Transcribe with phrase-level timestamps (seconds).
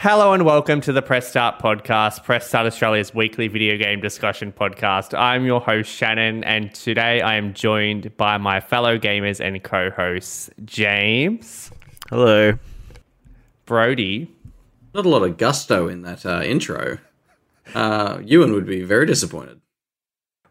[0.00, 4.52] Hello and welcome to the Press Start podcast, Press Start Australia's weekly video game discussion
[4.52, 5.12] podcast.
[5.18, 9.90] I'm your host, Shannon, and today I am joined by my fellow gamers and co
[9.90, 11.72] hosts, James.
[12.10, 12.56] Hello.
[13.66, 14.32] Brodie.
[14.94, 16.98] Not a lot of gusto in that uh, intro.
[17.74, 19.60] Uh, Ewan would be very disappointed.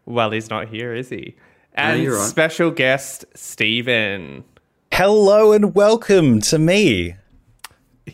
[0.04, 1.36] Well, he's not here, is he?
[1.72, 2.28] And you're right.
[2.28, 4.44] special guest, Steven.
[4.92, 7.14] Hello and welcome to me.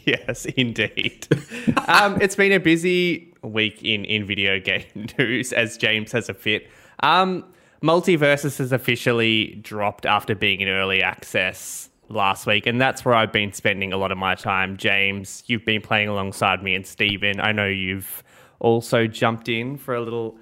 [0.05, 1.27] Yes, indeed.
[1.89, 4.85] um, it's been a busy week in, in video game
[5.19, 6.69] news as James has a fit.
[7.01, 7.45] Um,
[7.83, 13.33] Multiversus has officially dropped after being in early access last week, and that's where I've
[13.33, 14.77] been spending a lot of my time.
[14.77, 18.23] James, you've been playing alongside me, and Steven, I know you've
[18.61, 20.39] also jumped in for a little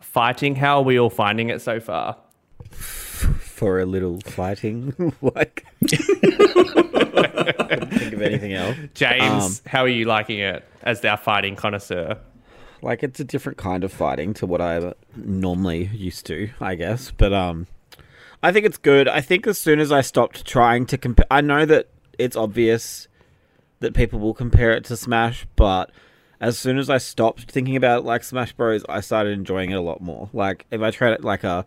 [0.00, 0.54] fighting.
[0.54, 2.16] How are we all finding it so far?
[2.72, 5.14] For a little fighting.
[5.22, 5.64] like
[7.32, 8.76] think of anything else.
[8.94, 12.18] James, Um, how are you liking it as our fighting connoisseur?
[12.82, 17.12] Like it's a different kind of fighting to what I normally used to, I guess.
[17.16, 17.66] But um
[18.42, 19.06] I think it's good.
[19.06, 21.88] I think as soon as I stopped trying to compare I know that
[22.18, 23.08] it's obvious
[23.80, 25.90] that people will compare it to Smash, but
[26.40, 29.74] as soon as I stopped thinking about it like Smash Bros, I started enjoying it
[29.76, 30.28] a lot more.
[30.32, 31.64] Like if I tried it like a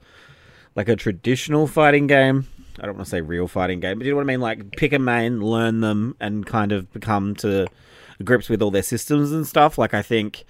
[0.75, 2.47] like a traditional fighting game.
[2.79, 4.41] I don't want to say real fighting game, but you know what I mean?
[4.41, 7.67] Like pick a main, learn them, and kind of become to
[8.23, 9.77] grips with all their systems and stuff.
[9.77, 10.45] Like I think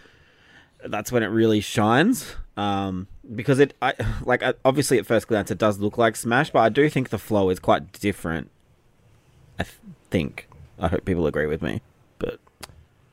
[0.85, 2.35] that's when it really shines.
[2.57, 6.59] Um, because it, I like obviously at first glance it does look like Smash, but
[6.59, 8.49] I do think the flow is quite different.
[9.59, 9.75] I th-
[10.09, 10.47] think.
[10.79, 11.81] I hope people agree with me,
[12.19, 12.39] but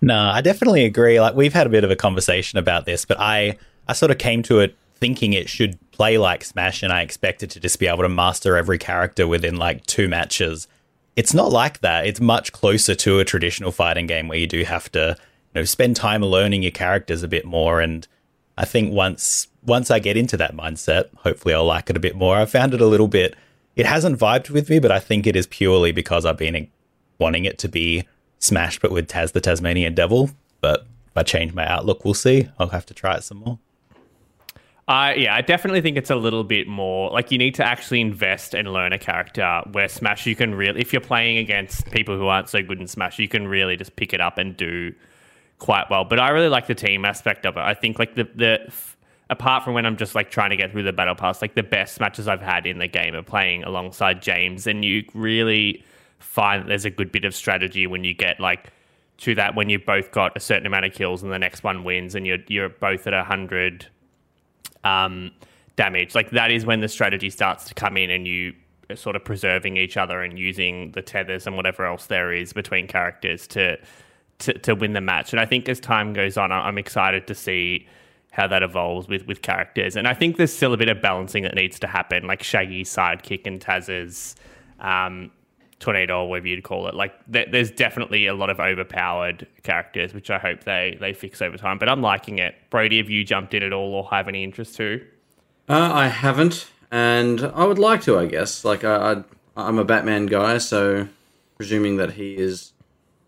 [0.01, 1.21] No, I definitely agree.
[1.21, 3.57] Like we've had a bit of a conversation about this, but I
[3.89, 7.49] I sort of came to it thinking it should play like Smash and I expected
[7.53, 10.67] to just be able to master every character within like two matches.
[11.15, 12.07] It's not like that.
[12.07, 15.65] It's much closer to a traditional fighting game where you do have to, you know,
[15.65, 18.09] spend time learning your characters a bit more and
[18.59, 22.17] I think once once I get into that mindset, hopefully I'll like it a bit
[22.17, 22.37] more.
[22.37, 23.37] I found it a little bit
[23.77, 26.67] it hasn't vibed with me, but I think it is purely because I've been
[27.21, 28.09] wanting it to be
[28.41, 30.31] Smash, but with Taz the Tasmanian Devil.
[30.61, 32.49] But if I change my outlook, we'll see.
[32.59, 33.61] I'll have to try it some more.
[34.89, 38.01] I yeah, I definitely think it's a little bit more like you need to actually
[38.01, 39.63] invest and learn a character.
[39.71, 42.89] Where Smash, you can really, if you're playing against people who aren't so good in
[42.89, 44.93] Smash, you can really just pick it up and do
[45.59, 46.05] quite well.
[46.05, 47.61] But I really like the team aspect of it.
[47.61, 48.73] I think like the the
[49.31, 51.63] apart from when I'm just like trying to get through the battle pass, like the
[51.63, 55.85] best matches I've had in the game are playing alongside James, and you really
[56.19, 58.73] find that there's a good bit of strategy when you get like
[59.19, 61.85] to that when you've both got a certain amount of kills and the next one
[61.85, 63.87] wins, and you're you're both at a hundred
[64.85, 65.31] um,
[65.77, 66.15] damage.
[66.15, 68.55] Like that is when the strategy starts to come in, and you
[68.91, 72.53] are sort of preserving each other and using the tethers and whatever else there is
[72.53, 73.79] between characters to
[74.39, 75.33] to, to win the match.
[75.33, 77.87] And I think as time goes on, I'm excited to see
[78.33, 79.97] how that evolves with with characters.
[79.97, 82.89] And I think there's still a bit of balancing that needs to happen, like Shaggy's
[82.95, 84.37] sidekick and Taz's.
[84.81, 85.31] Um,
[85.83, 90.15] tornado or whatever you'd call it like th- there's definitely a lot of overpowered characters
[90.15, 93.25] which i hope they they fix over time but i'm liking it brodie have you
[93.25, 95.05] jumped in at all or have any interest too
[95.69, 98.19] Uh, I haven't, and I would like to.
[98.19, 98.65] I guess.
[98.65, 99.25] Like I, I,
[99.57, 101.09] I'm a Batman guy, so
[101.57, 102.73] presuming that he is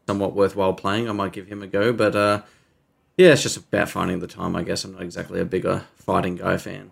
[0.07, 1.93] somewhat worthwhile playing, I might give him a go.
[1.93, 2.43] But uh,
[3.17, 4.57] yeah, it's just about finding the time.
[4.57, 6.91] I guess I'm not exactly a bigger fighting guy fan.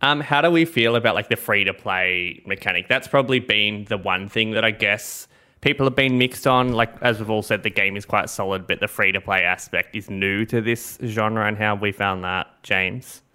[0.00, 2.88] Um, how do we feel about like the free to play mechanic?
[2.88, 5.26] That's probably been the one thing that I guess
[5.60, 6.72] people have been mixed on.
[6.72, 9.42] Like as we've all said, the game is quite solid, but the free to play
[9.42, 11.46] aspect is new to this genre.
[11.46, 13.22] And how we found that, James?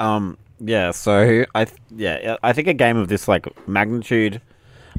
[0.00, 4.40] Um, yeah, so I th- yeah, I think a game of this like magnitude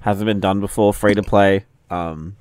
[0.02, 1.66] hasn't been done before, free to play.
[1.90, 2.36] Um,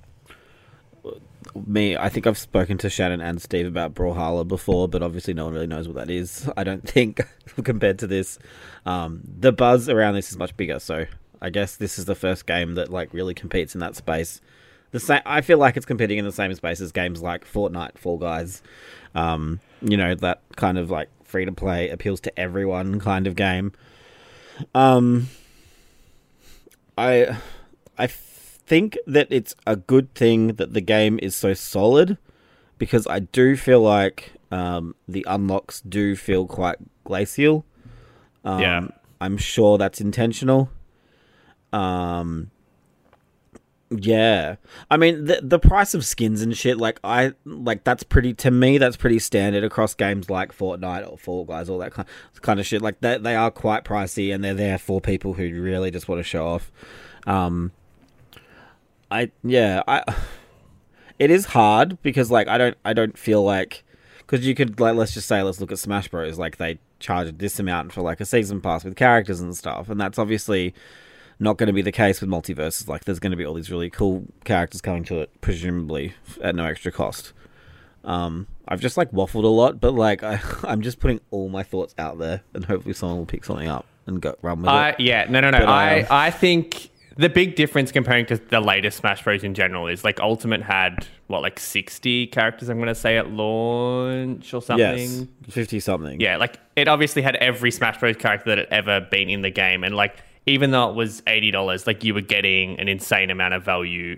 [1.67, 5.45] me, I think I've spoken to Shannon and Steve about Brawlhalla before, but obviously no
[5.45, 6.49] one really knows what that is.
[6.57, 7.21] I don't think
[7.65, 8.39] compared to this,
[8.87, 10.79] um, the buzz around this is much bigger.
[10.79, 11.07] So
[11.41, 14.41] I guess this is the first game that like really competes in that space.
[14.91, 17.99] The same, I feel like it's competing in the same space as games like Fortnite,
[17.99, 18.63] Fall Guys.
[19.15, 23.37] Um, you know that kind of like free to play appeals to everyone kind of
[23.37, 23.73] game.
[24.75, 25.29] Um,
[26.97, 27.37] I
[27.99, 28.07] I
[28.69, 32.19] think that it's a good thing that the game is so solid
[32.77, 37.65] because I do feel like um, the unlocks do feel quite glacial.
[38.45, 38.89] Um, Yeah.
[39.21, 40.71] I'm sure that's intentional.
[41.73, 42.51] Um,
[43.91, 44.57] yeah,
[44.91, 46.77] I mean the the price of skins and shit.
[46.77, 48.77] Like I like that's pretty to me.
[48.79, 52.07] That's pretty standard across games like Fortnite or Fall Guys, all that kind
[52.43, 52.83] kind of shit.
[52.83, 56.19] Like they they are quite pricey, and they're there for people who really just want
[56.19, 56.71] to show off.
[57.27, 57.73] Um,
[59.11, 60.03] I yeah I.
[61.19, 63.83] It is hard because like I don't I don't feel like
[64.19, 66.39] because you could like let's just say let's look at Smash Bros.
[66.39, 70.01] Like they charge this amount for like a season pass with characters and stuff, and
[70.01, 70.75] that's obviously
[71.41, 72.87] not going to be the case with Multiversus.
[72.87, 76.55] Like there's going to be all these really cool characters coming to it, presumably at
[76.55, 77.33] no extra cost.
[78.05, 81.65] Um, I've just like waffled a lot, but like I, I'm just putting all my
[81.65, 84.91] thoughts out there, and hopefully someone will pick something up and go run with I
[84.91, 85.01] it.
[85.01, 85.59] yeah, no, no, no.
[85.59, 89.53] But, I um, I think the big difference comparing to the latest Smash Bros in
[89.53, 92.69] general is like Ultimate had what like sixty characters.
[92.69, 94.99] I'm going to say at launch or something.
[94.99, 96.21] Yes, fifty something.
[96.21, 99.51] Yeah, like it obviously had every Smash Bros character that had ever been in the
[99.51, 100.17] game, and like
[100.47, 104.17] even though it was eighty dollars, like you were getting an insane amount of value.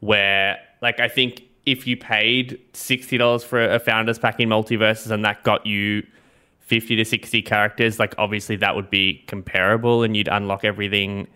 [0.00, 5.10] Where like I think if you paid sixty dollars for a founders pack in Multiversus
[5.10, 6.06] and that got you
[6.60, 11.28] fifty to sixty characters, like obviously that would be comparable, and you'd unlock everything.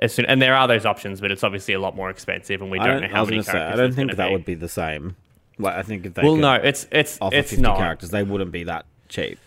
[0.00, 2.70] As soon, and there are those options, but it's obviously a lot more expensive, and
[2.70, 3.02] we don't, don't.
[3.02, 3.78] know how many say characters.
[3.78, 4.32] I don't think that be.
[4.32, 5.16] would be the same.
[5.58, 7.78] Like I think if they Well, no, it's it's offer it's fifty not.
[7.78, 9.38] characters, they wouldn't be that cheap.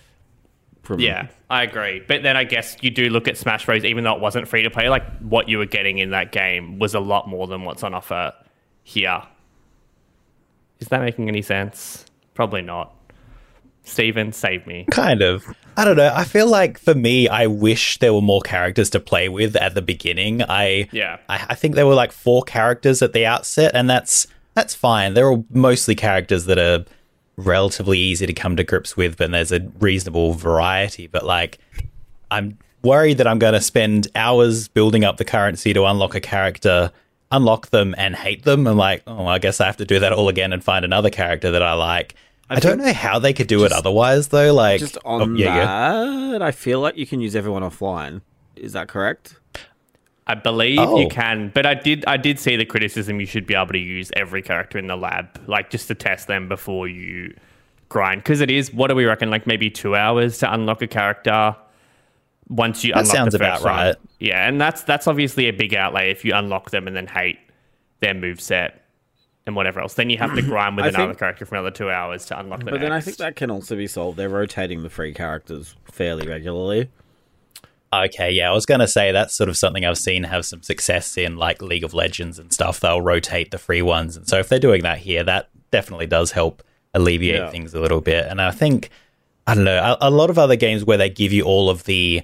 [0.84, 2.02] From Yeah, I agree.
[2.08, 3.84] But then I guess you do look at Smash Bros.
[3.84, 6.80] Even though it wasn't free to play, like what you were getting in that game
[6.80, 8.32] was a lot more than what's on offer
[8.84, 9.22] here.
[10.80, 12.06] Is that making any sense?
[12.36, 12.96] Probably not.
[13.88, 14.86] Steven, save me.
[14.92, 15.46] Kind of.
[15.78, 16.12] I don't know.
[16.14, 19.76] I feel like for me, I wish there were more characters to play with at
[19.76, 20.44] the beginning.
[20.44, 21.18] I Yeah.
[21.30, 25.14] I, I think there were like four characters at the outset, and that's that's fine.
[25.14, 26.84] They're all mostly characters that are
[27.38, 31.08] relatively easy to come to grips with, but there's a reasonable variety.
[31.08, 31.60] But like,
[32.32, 36.20] I'm worried that I'm going to spend hours building up the currency to unlock a
[36.20, 36.92] character,
[37.32, 38.66] unlock them, and hate them.
[38.66, 41.10] And like, oh, I guess I have to do that all again and find another
[41.10, 42.16] character that I like.
[42.50, 44.54] I, don't know how they could do it otherwise, though.
[44.54, 46.32] Like, Just oh, on yeah, yeah.
[46.32, 48.22] that, I feel like you can use everyone offline.
[48.56, 49.36] Is that correct?
[50.26, 51.00] I believe Oh.
[51.00, 53.78] you can, but I did I did see the criticism you should be able to
[53.78, 57.34] use every character in the lab, like just to test them before you
[57.88, 58.24] grind.
[58.24, 61.56] Because it is, what do we reckon, like maybe two hours to unlock a character
[62.50, 63.86] once you That unlock sounds the first about one.
[63.88, 63.96] right.
[64.20, 67.40] Yeah, and that's that's obviously a big outlay if you unlock them and then hate
[68.02, 68.84] their move set
[69.48, 69.94] and whatever else.
[69.96, 72.40] Then you have to grind with I another think- character for another two hours to
[72.40, 74.18] unlock the But then I think that can also be solved.
[74.18, 76.90] They're rotating the free characters fairly regularly.
[77.94, 80.62] Okay, yeah, I was going to say that's sort of something I've seen have some
[80.62, 82.82] success in like League of Legends and stuff.
[82.82, 84.18] They'll rotate the free ones.
[84.18, 87.50] And so if they're doing that here, that definitely does help alleviate Yeah.
[87.50, 88.26] things a little bit.
[88.26, 88.90] And I think,
[89.48, 91.86] I don't know, a, a lot of other games where they give you all of
[91.86, 92.24] the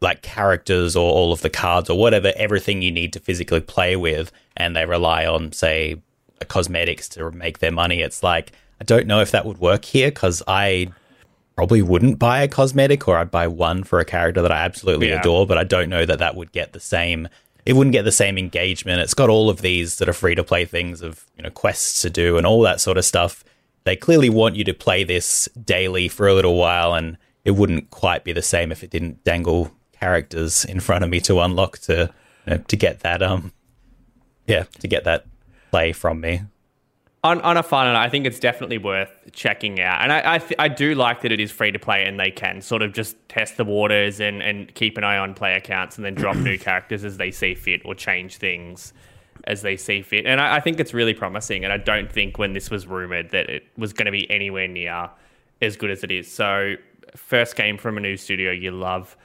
[0.00, 3.96] like characters or all of the cards or whatever, everything you need to physically play
[3.96, 6.00] with, and they rely on, say,
[6.44, 8.00] cosmetics to make their money.
[8.00, 10.88] It's like, I don't know if that would work here because I
[11.56, 15.10] probably wouldn't buy a cosmetic or I'd buy one for a character that I absolutely
[15.10, 15.20] Yeah.
[15.20, 17.28] adore, but I don't know that that would get the same.
[17.66, 19.00] It wouldn't get the same engagement.
[19.02, 22.00] It's got all of these sort of free to play things of you know quests
[22.02, 23.44] to do and all that sort of stuff.
[23.84, 27.90] They clearly want you to play this daily for a little while, and it wouldn't
[27.90, 31.76] quite be the same if it didn't dangle characters in front of me to unlock
[31.80, 32.10] to
[32.46, 33.52] you know, to get that um
[34.46, 35.26] yeah to get that
[35.70, 36.42] play from me.
[37.22, 40.02] on on a fun, I think it's definitely worth checking out.
[40.02, 42.30] And I I, th- I do like that it is free to play and they
[42.30, 45.96] can sort of just test the waters and and keep an eye on player counts
[45.96, 48.92] and then drop new characters as they see fit or change things
[49.44, 50.26] as they see fit.
[50.26, 51.64] And I, I think it's really promising.
[51.64, 54.68] And I don't think when this was rumored that it was going to be anywhere
[54.68, 55.10] near
[55.62, 56.30] as good as it is.
[56.30, 56.74] So
[57.16, 59.16] first game from a new studio, you love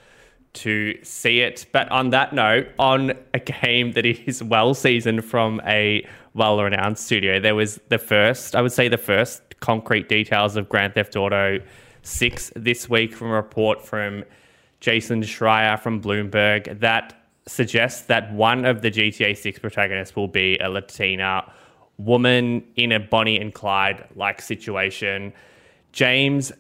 [0.54, 1.66] to see it.
[1.72, 7.00] But on that note, on a game that is well seasoned from a well renowned
[7.00, 11.16] studio, there was the first, I would say, the first concrete details of Grand Theft
[11.16, 11.60] Auto
[12.04, 14.24] 6 this week from a report from
[14.82, 20.58] Jason Schreier from Bloomberg that suggests that one of the GTA 6 protagonists will be
[20.60, 21.52] a Latina
[21.98, 25.34] woman in a Bonnie and Clyde like situation.
[25.94, 26.52] James,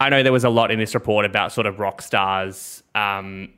[0.00, 3.50] I know there was a lot in this report about sort of Rockstar's um,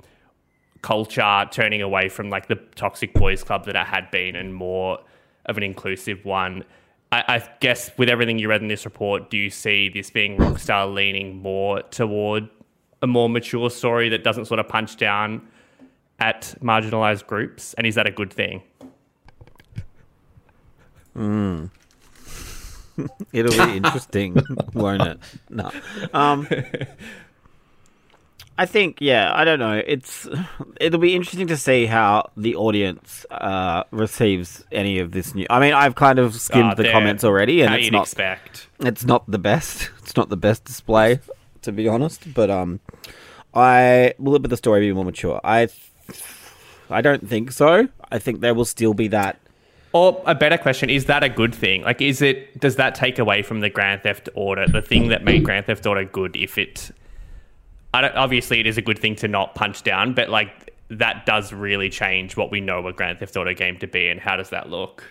[0.82, 4.98] culture turning away from like the toxic boys club that it had been and more
[5.46, 6.64] of an inclusive one.
[7.12, 10.36] I, I guess with everything you read in this report, do you see this being
[10.36, 12.48] Rockstar leaning more toward
[13.02, 15.46] a more mature story that doesn't sort of punch down
[16.18, 17.74] at marginalized groups?
[17.74, 18.62] And is that a good thing?
[21.16, 21.70] Mm.
[23.32, 24.36] It'll be interesting,
[24.74, 25.18] won't it?
[25.50, 25.70] No.
[26.12, 26.48] Um,
[28.58, 29.82] I think, yeah, I don't know.
[29.86, 30.26] It's
[30.80, 35.46] it'll be interesting to see how the audience uh, receives any of this new.
[35.50, 38.68] I mean, I've kind of skimmed Ah, the comments already, and it's not expect.
[38.80, 39.90] it's not the best.
[40.06, 41.18] It's not the best display,
[41.62, 42.32] to be honest.
[42.32, 42.78] But um,
[43.52, 45.40] I will it be the story be more mature?
[45.44, 45.68] I
[46.88, 47.88] I don't think so.
[48.12, 49.38] I think there will still be that.
[49.92, 51.82] or a better question: Is that a good thing?
[51.82, 52.58] Like, is it?
[52.60, 55.84] Does that take away from the Grand Theft Auto, the thing that made Grand Theft
[55.86, 56.36] Auto good?
[56.36, 56.92] If it,
[58.04, 61.90] obviously, it is a good thing to not punch down, but like that does really
[61.90, 64.70] change what we know a Grand Theft Auto game to be, and how does that
[64.70, 65.04] look?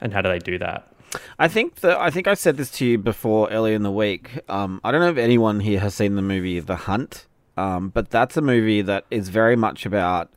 [0.00, 0.94] And how do they do that?
[1.38, 4.40] I think that I think I said this to you before earlier in the week.
[4.48, 8.10] Um, I don't know if anyone here has seen the movie The Hunt, um, but
[8.10, 10.30] that's a movie that is very much about.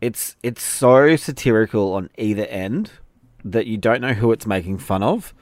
[0.00, 2.92] It's it's so satirical on either end
[3.44, 5.34] that you don't know who it's making fun of,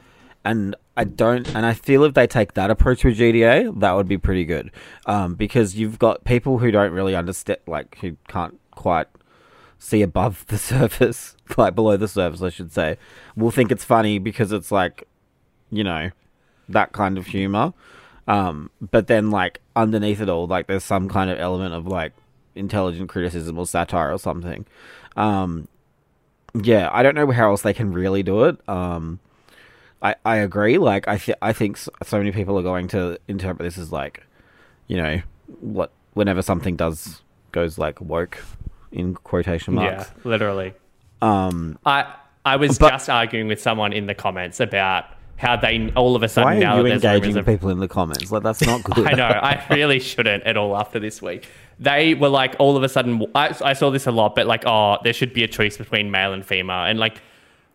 [0.45, 1.49] and I don't.
[1.55, 4.73] And I feel if they take that approach with GTA, that would be pretty good,
[5.07, 9.07] um, because you've got people who don't really understand, like who can't quite
[9.79, 12.99] see above the surface, like below the surface, I should say,
[13.37, 15.07] will think it's funny because it's like,
[15.71, 16.11] you know,
[16.69, 17.75] that kind of humor.
[18.27, 22.13] Um, but then like underneath it all, like there's some kind of element of like
[22.57, 24.67] intelligent criticism or satire or something.
[25.17, 25.69] Um,
[26.61, 28.69] yeah, I don't know how else they can really do it.
[28.69, 29.21] Um,
[30.03, 30.79] I, I agree.
[30.79, 33.91] Like I th- I think so, so many people are going to interpret this as
[33.93, 34.23] like,
[34.87, 35.21] you know,
[35.61, 38.43] what whenever something does goes like woke
[38.93, 40.11] in quotation marks.
[40.17, 40.75] Yeah, literally.
[41.21, 42.13] Um, I
[42.45, 46.23] I was But- just arguing with someone in the comments about how they all of
[46.23, 48.31] a why sudden are now you engaging of people in the comments?
[48.33, 49.07] Like that's not good.
[49.07, 49.25] I know.
[49.27, 51.47] I really shouldn't at all after this week.
[51.81, 54.65] They were like, all of a sudden, I, I saw this a lot, but like,
[54.67, 56.83] oh, there should be a choice between male and female.
[56.85, 57.23] And like,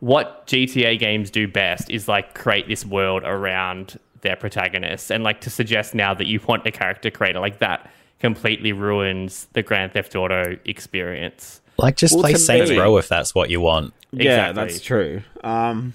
[0.04, 5.10] what GTA games do best is like create this world around their protagonists.
[5.10, 9.48] And like, to suggest now that you want a character creator like that completely ruins
[9.54, 11.62] the Grand Theft Auto experience.
[11.78, 13.94] Like, just Well, play Saints me- Row if that's what you want.
[14.12, 14.64] Yeah, Exactly.
[14.64, 15.22] that's true.
[15.42, 15.94] Um,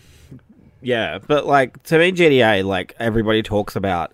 [0.81, 4.13] yeah, but like to me, GTA, like everybody talks about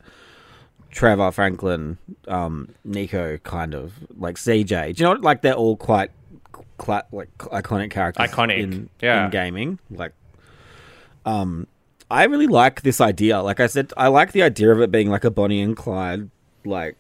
[0.90, 4.96] Trevor Franklin, um, Niko, kind of like CJ.
[4.96, 5.10] Do you know?
[5.10, 6.10] what, Like they're all quite,
[6.78, 8.28] cla- like iconic characters.
[8.28, 9.26] Iconic, in, yeah.
[9.26, 9.78] in gaming.
[9.90, 10.12] Like,
[11.24, 11.66] um,
[12.10, 13.40] I really like this idea.
[13.40, 16.30] Like I said, I like the idea of it being like a Bonnie and Clyde,
[16.64, 16.96] like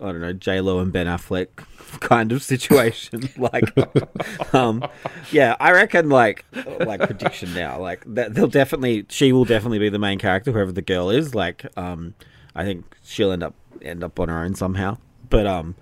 [0.00, 1.48] I don't know, J Lo and Ben Affleck
[2.00, 3.28] kind of situation.
[3.36, 3.72] like,
[4.54, 4.84] um,
[5.30, 6.44] yeah, I reckon like
[6.80, 10.72] like prediction now, like that they'll definitely she will definitely be the main character, whoever
[10.72, 11.34] the girl is.
[11.34, 12.14] Like, um,
[12.54, 14.98] I think she'll end up end up on her own somehow.
[15.30, 15.74] But um,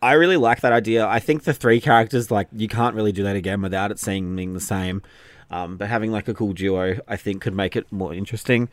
[0.00, 1.06] I really like that idea.
[1.06, 4.54] I think the three characters, like, you can't really do that again without it seeming
[4.54, 5.02] the same.
[5.50, 8.68] Um, but having like a cool duo, I think, could make it more interesting.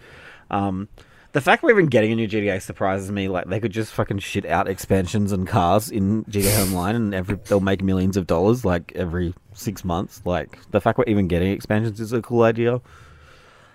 [0.51, 0.87] Um,
[1.31, 3.27] the fact we're even getting a new GTA surprises me.
[3.27, 7.37] Like, they could just fucking shit out expansions and cars in GTA Online, and every
[7.45, 10.21] they'll make millions of dollars like every six months.
[10.25, 12.81] Like, the fact we're even getting expansions is a cool idea.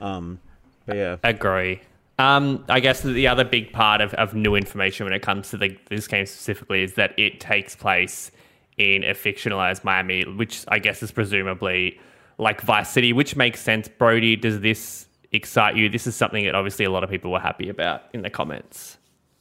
[0.00, 0.38] Um,
[0.86, 1.82] but yeah, Agree.
[2.20, 5.56] Um, I guess the other big part of, of new information when it comes to
[5.56, 8.30] the, this game specifically is that it takes place
[8.76, 11.98] in a fictionalized Miami, which I guess is presumably
[12.36, 13.88] like Vice City, which makes sense.
[13.88, 15.88] Brodie, does this excite you?
[15.88, 18.98] This is something that obviously a lot of people were happy about in the comments.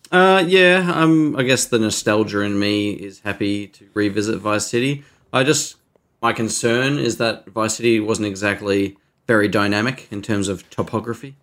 [0.10, 5.04] Uh, yeah, um, I guess the nostalgia in me is happy to revisit Vice City.
[5.34, 5.76] I just
[6.22, 11.36] my concern is that Vice City wasn't exactly very dynamic in terms of topography.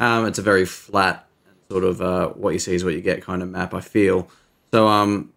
[0.00, 1.26] Um, it's a very flat
[1.70, 3.74] sort of uh, what you see is what you get kind of map.
[3.74, 4.28] I feel
[4.72, 4.88] so.
[4.88, 5.32] Um,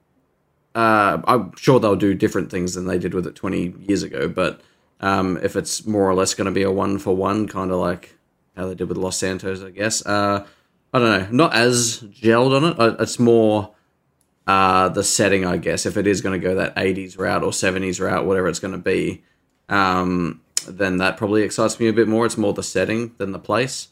[0.75, 4.27] uh, I'm sure they'll do different things than they did with it 20 years ago,
[4.27, 4.61] but
[4.99, 7.77] um, if it's more or less going to be a one for one, kind of
[7.79, 8.15] like
[8.55, 10.05] how they did with Los Santos, I guess.
[10.05, 10.45] Uh,
[10.93, 12.79] I don't know, not as gelled on it.
[12.79, 13.73] Uh, It's more
[14.45, 15.85] uh, the setting, I guess.
[15.85, 18.73] If it is going to go that 80s route or 70s route, whatever it's going
[18.73, 19.23] to be,
[19.69, 22.25] um, then that probably excites me a bit more.
[22.25, 23.89] It's more the setting than the place.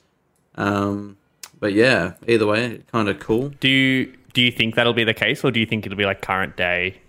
[0.56, 1.18] Um,
[1.60, 3.50] but yeah, either way, kind of cool.
[3.60, 6.06] Do you do you think that'll be the case, or do you think it'll be
[6.06, 7.00] like current day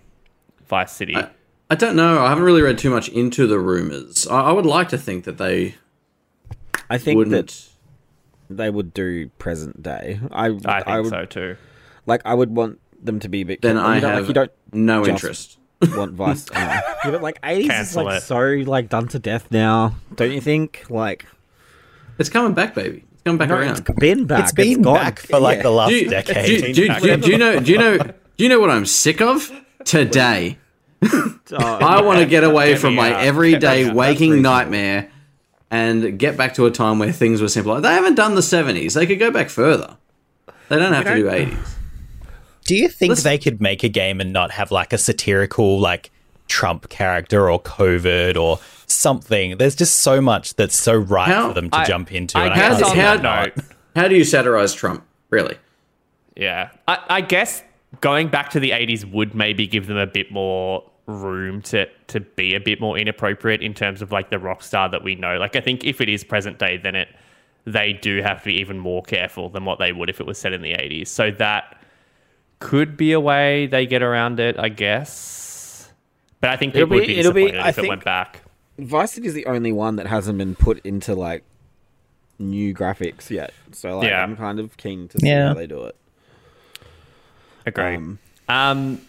[0.67, 1.15] Vice City?
[1.15, 1.29] I,
[1.69, 2.23] I don't know.
[2.23, 4.27] I haven't really read too much into the rumors.
[4.27, 5.75] I, I would like to think that they
[6.89, 7.35] I think wouldn't.
[7.47, 7.69] that
[8.49, 10.19] they would do present day.
[10.31, 11.57] I I think would so too.
[12.05, 12.21] like.
[12.25, 13.61] I would want them to be a bit.
[13.61, 15.57] then you I don't- have like, you don't no just- interest.
[15.95, 16.49] want Vice.
[16.49, 18.23] uh, yeah, but like eighties is like it.
[18.23, 20.85] so like done to death now, don't you think?
[20.89, 21.25] Like
[22.17, 23.03] It's coming back, baby.
[23.27, 23.77] It's coming back no, around.
[23.79, 24.43] it's been back.
[24.43, 24.95] It's been gone.
[24.95, 25.63] back for like Yeah.
[25.63, 26.45] the last do, you, decade.
[26.45, 27.59] do, you- do, do, you- do you know?
[27.59, 27.97] Do you know?
[27.97, 29.51] Do you know what I'm sick of
[29.85, 30.57] today?
[31.49, 33.21] Oh, I want to get away Get from my out.
[33.23, 34.41] everyday Get waking reasonable.
[34.51, 35.09] nightmare
[35.71, 37.79] and get back to a time where things were simpler.
[37.79, 38.95] They haven't done the 70s.
[38.95, 39.95] They could go back further.
[40.67, 41.69] They don't have to do don't- 80s.
[42.65, 45.79] Do you think Listen- they could make a game and not have like a satirical
[45.79, 46.11] like
[46.49, 49.57] Trump character or COVID or something?
[49.57, 52.37] There's just so much that's so right How- for them to I- jump into.
[52.37, 53.53] I and guess I can't that how note-
[53.95, 55.03] How do you satirize Trump?
[55.29, 55.55] Really?
[56.35, 57.63] Yeah, I, I guess
[58.01, 62.19] going back to the '80s would maybe give them a bit more room to to
[62.19, 65.37] be a bit more inappropriate in terms of like the Rockstar that we know.
[65.37, 67.07] Like I think if it is present day, then it
[67.65, 70.37] they do have to be even more careful than what they would if it was
[70.37, 71.07] set in the 80s.
[71.07, 71.81] So that
[72.59, 75.91] could be a way they get around it, I guess.
[76.39, 77.89] But I think It'll people would be- be it'll be- disappointed I if it think-
[77.89, 78.41] went back.
[78.77, 81.43] Vice City is the only one that hasn't been put into like
[82.39, 83.53] new graphics yet.
[83.71, 84.21] So like Yeah.
[84.23, 85.47] I'm kind of keen to see Yeah.
[85.49, 85.95] how they do it.
[87.65, 87.95] Agree.
[87.95, 89.01] Um, Um,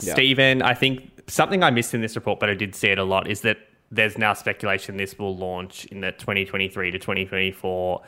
[0.00, 0.12] Yeah.
[0.12, 3.04] Steven, I think something I missed in this report, but I did see it a
[3.04, 3.58] lot, is that
[3.90, 8.02] there's now speculation this will launch in the 2023 to 2024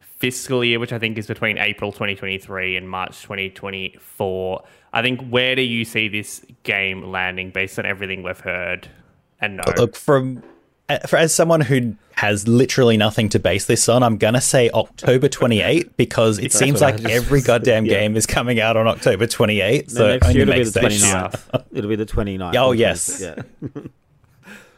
[0.00, 4.62] fiscal year, which I think is between April 2023 and March 2024.
[4.92, 8.88] I think where do you see this game landing based on everything we've heard
[9.42, 9.64] and know?
[9.76, 10.42] Look, from
[10.88, 14.70] uh, for, as someone who has literally nothing to base this on, I'm gonna say
[14.70, 18.00] October 28 because it seems like just- every goddamn yeah.
[18.00, 19.90] game is coming out on October 28.
[19.90, 21.02] so So it next only year it'll be makes the sense.
[21.04, 21.64] 29th.
[21.72, 22.54] it'll be the 29th.
[22.56, 23.20] Oh, yes.
[23.20, 23.34] Yeah.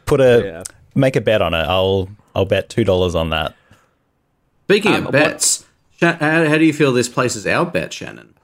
[0.06, 0.62] Put a Yeah.
[0.94, 1.58] make a bet on it.
[1.66, 3.54] I'll I'll bet two dollars on that.
[4.66, 5.66] Speaking Um, of bets,
[5.98, 8.34] Sha- how, how do you feel this places our bet, Shannon?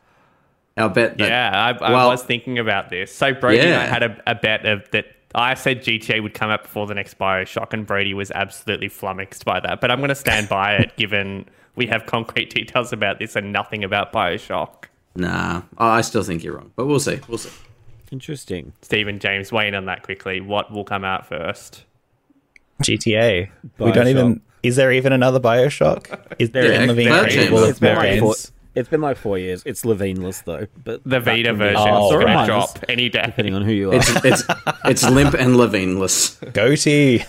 [0.77, 1.19] Our bet.
[1.19, 3.15] That, Yeah, I, I well- was thinking about this.
[3.15, 5.07] So Brodie and I had a, a bet of that.
[5.35, 9.45] I said GTA would come out before the next Bioshock, and Brodie was absolutely flummoxed
[9.45, 9.81] by that.
[9.81, 11.47] But I'm going to stand by it, given
[11.77, 14.85] we have concrete details about this and nothing about Bioshock.
[15.15, 17.21] Nah, I still think you're wrong, but we'll see.
[17.29, 17.51] We'll see.
[18.11, 18.73] Interesting.
[18.83, 20.41] Steven James, weigh in on that quickly.
[20.41, 21.85] What will come out first?
[22.83, 23.51] GTA.
[23.79, 24.41] We don't even.
[24.63, 26.35] Is there even another Bioshock?
[26.39, 27.63] Is there Yeah, in Levine Cloud capable Chamber.
[27.65, 28.77] of It's been more like four, games?
[28.77, 29.63] it's been like four years.
[29.67, 33.23] It's Levine-less though, but The that Vita version Oh, is going to drop any day.
[33.27, 33.95] depending on who you are.
[33.97, 34.43] It's it's
[34.85, 36.53] it's limp and Levineless.
[36.53, 37.25] Goatee.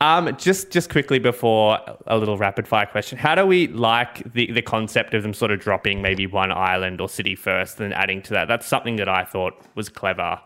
[0.00, 4.50] Um, just just quickly before a little rapid fire question, how do we like the
[4.52, 8.20] the concept of them sort of dropping maybe one island or city first, and adding
[8.22, 8.48] to that?
[8.48, 10.40] That's something that I thought was clever,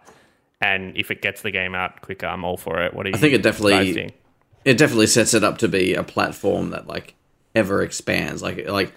[0.60, 2.94] and if it gets the game out quicker, I'm all for it.
[2.94, 3.16] What do you?
[3.16, 4.12] I think it definitely think?
[4.64, 7.14] it definitely sets it up to be a platform that like
[7.54, 8.42] ever expands.
[8.42, 8.92] Like like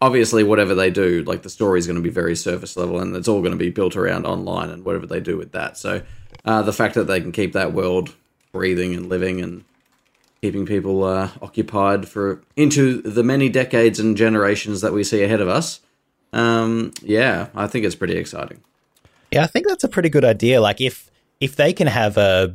[0.00, 3.14] obviously whatever they do, like the story is going to be very surface level, and
[3.16, 5.76] it's all going to be built around online and whatever they do with that.
[5.76, 6.02] So
[6.44, 8.14] uh, the fact that they can keep that world
[8.52, 9.64] breathing and living and
[10.40, 15.40] keeping people uh, occupied for into the many decades and generations that we see ahead
[15.40, 15.80] of us.
[16.32, 18.62] Um, yeah, I think it's pretty exciting.
[19.32, 20.60] Yeah, I think that's a pretty good idea.
[20.60, 22.54] Like if if they can have a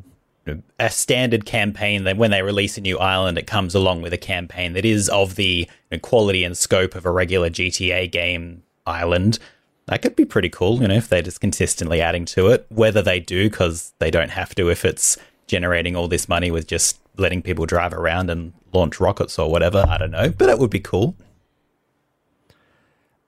[0.79, 4.17] a standard campaign that when they release a new island, it comes along with a
[4.17, 5.69] campaign that is of the
[6.01, 9.37] quality and scope of a regular GTA game island.
[9.85, 12.65] That could be pretty cool, you know, if they're just consistently adding to it.
[12.69, 16.65] Whether they do, because they don't have to if it's generating all this money with
[16.65, 19.85] just letting people drive around and launch rockets or whatever.
[19.87, 21.15] I don't know, but that would be cool.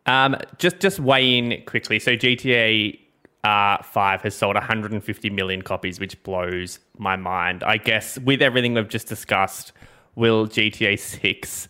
[0.05, 1.99] Um, just just weigh in quickly.
[1.99, 2.99] So GTA
[3.43, 7.63] uh, Five has sold 150 million copies, which blows my mind.
[7.63, 9.73] I guess with everything we've just discussed,
[10.15, 11.67] will GTA Six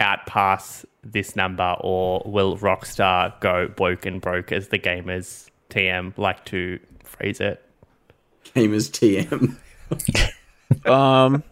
[0.00, 6.44] outpass this number, or will Rockstar go woke and broke, as the gamers TM like
[6.46, 7.62] to phrase it?
[8.54, 9.56] Gamers TM.
[10.90, 11.42] um,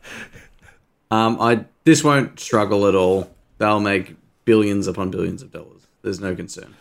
[1.11, 3.31] Um, I this won't struggle at all.
[3.59, 5.87] They'll make billions upon billions of dollars.
[6.03, 6.75] There's no concern.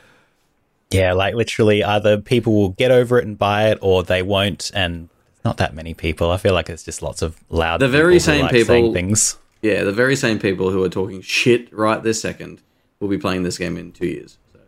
[0.93, 4.71] Yeah, like literally, either people will get over it and buy it, or they won't.
[4.73, 5.09] And
[5.43, 6.31] not that many people.
[6.31, 7.81] I feel like it's just lots of loud.
[7.81, 9.37] The very people who same like people- things.
[9.61, 12.61] Yeah, the very same people who are talking shit right this second
[12.99, 14.37] will be playing this game in two years.
[14.51, 14.59] So.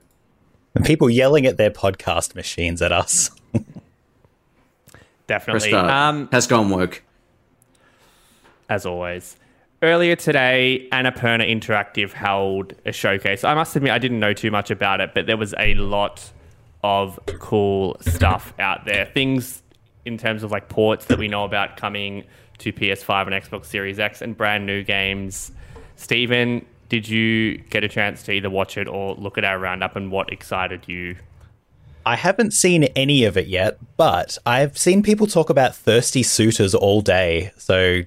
[0.73, 3.29] And people yelling at their podcast machines at us.
[5.27, 5.73] Definitely.
[5.73, 7.03] Um, Has gone work.
[8.69, 9.35] as always.
[9.86, 13.43] Earlier today, Annapurna Interactive held a showcase.
[13.43, 16.32] I must admit, I didn't know too much about it, but there was a lot
[16.84, 19.06] of cool stuff out there.
[19.06, 19.62] Things
[20.04, 22.24] in terms of like ports that we know about coming
[22.58, 25.52] to PS5 and Xbox Series X and brand new games.
[25.98, 29.95] Steven, did you get a chance to either watch it or look at our roundup
[29.95, 31.15] and what excited you?
[32.08, 36.74] I haven't seen any of it yet, but I've seen people talk about thirsty suitors
[36.74, 37.52] all day.
[37.58, 38.02] So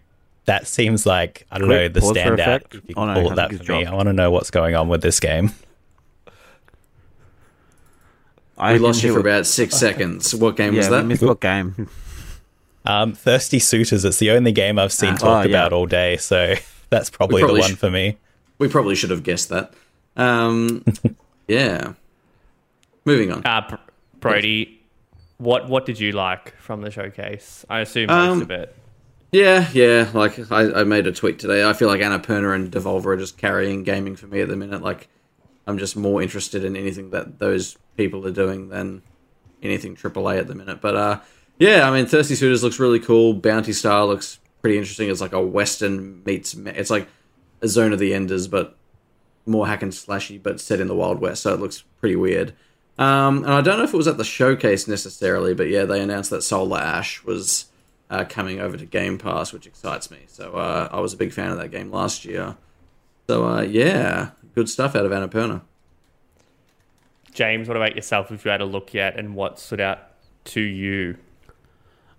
[0.48, 2.32] that seems like I don't Quick know the pause for standout.
[2.40, 2.74] effect.
[2.74, 3.64] If you Oh, can no, I that for me.
[3.64, 3.86] dropped.
[3.86, 5.52] I want to know what's going on with this game.
[8.56, 10.34] I We lost you for what- about six seconds.
[10.34, 11.04] What game was Yeah, we that?
[11.04, 11.88] missed what game?
[12.84, 14.04] Um, thirsty suitors.
[14.04, 15.16] It's the only game I've seen Ah.
[15.16, 15.56] talked Oh, yeah.
[15.56, 16.16] about all day.
[16.16, 16.54] So
[16.90, 18.16] that's probably, probably the one sh- for me.
[18.58, 19.72] We probably should have guessed that.
[20.16, 20.84] Um,
[21.48, 21.92] yeah.
[23.04, 23.44] Moving on.
[23.46, 23.76] Uh,
[24.20, 24.80] Brodie,
[25.36, 27.64] what what did you like from the showcase?
[27.70, 28.74] I assume most Um, of it.
[29.30, 30.10] Yeah, yeah.
[30.14, 31.68] Like I, I made a tweet today.
[31.68, 34.82] I feel like Annapurna and Devolver are just carrying gaming for me at the minute.
[34.82, 35.08] Like
[35.66, 39.02] I'm just more interested in anything that those people are doing than
[39.62, 40.80] anything AAA at the minute.
[40.80, 41.20] But uh,
[41.58, 43.34] Yeah, I mean, Thirsty Suitors looks really cool.
[43.34, 45.10] Bounty Star looks pretty interesting.
[45.10, 46.54] It's like a Western meets.
[46.54, 47.08] It's like
[47.60, 48.76] a Zone of the Enders, but
[49.44, 51.42] more hack and slashy, but set in the Wild West.
[51.42, 52.54] So it looks pretty weird.
[52.98, 56.00] Um, and I don't know if it was at the showcase necessarily, but yeah, they
[56.00, 57.66] announced that Solar Ash was
[58.10, 60.18] uh, coming over to Game Pass, which excites me.
[60.26, 62.56] So uh, I was a big fan of that game last year.
[63.28, 65.62] So uh, yeah, good stuff out of Annapurna.
[67.32, 68.32] James, what about yourself?
[68.32, 69.98] If you had a look yet, and what stood out
[70.46, 71.16] to you?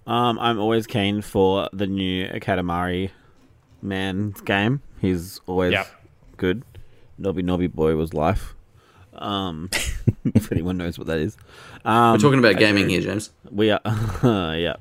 [0.07, 3.11] Um, I'm always keen for the new Katamari
[3.81, 4.81] man's game.
[5.01, 5.87] He's always Yep.
[6.37, 6.63] good.
[7.19, 8.55] Noby Noby Boy was life.
[9.13, 9.69] Um,
[10.33, 11.35] if anyone knows what that is.
[11.83, 13.31] Um, We're talking about gaming here, James.
[13.51, 13.81] We are,
[14.55, 14.75] yeah.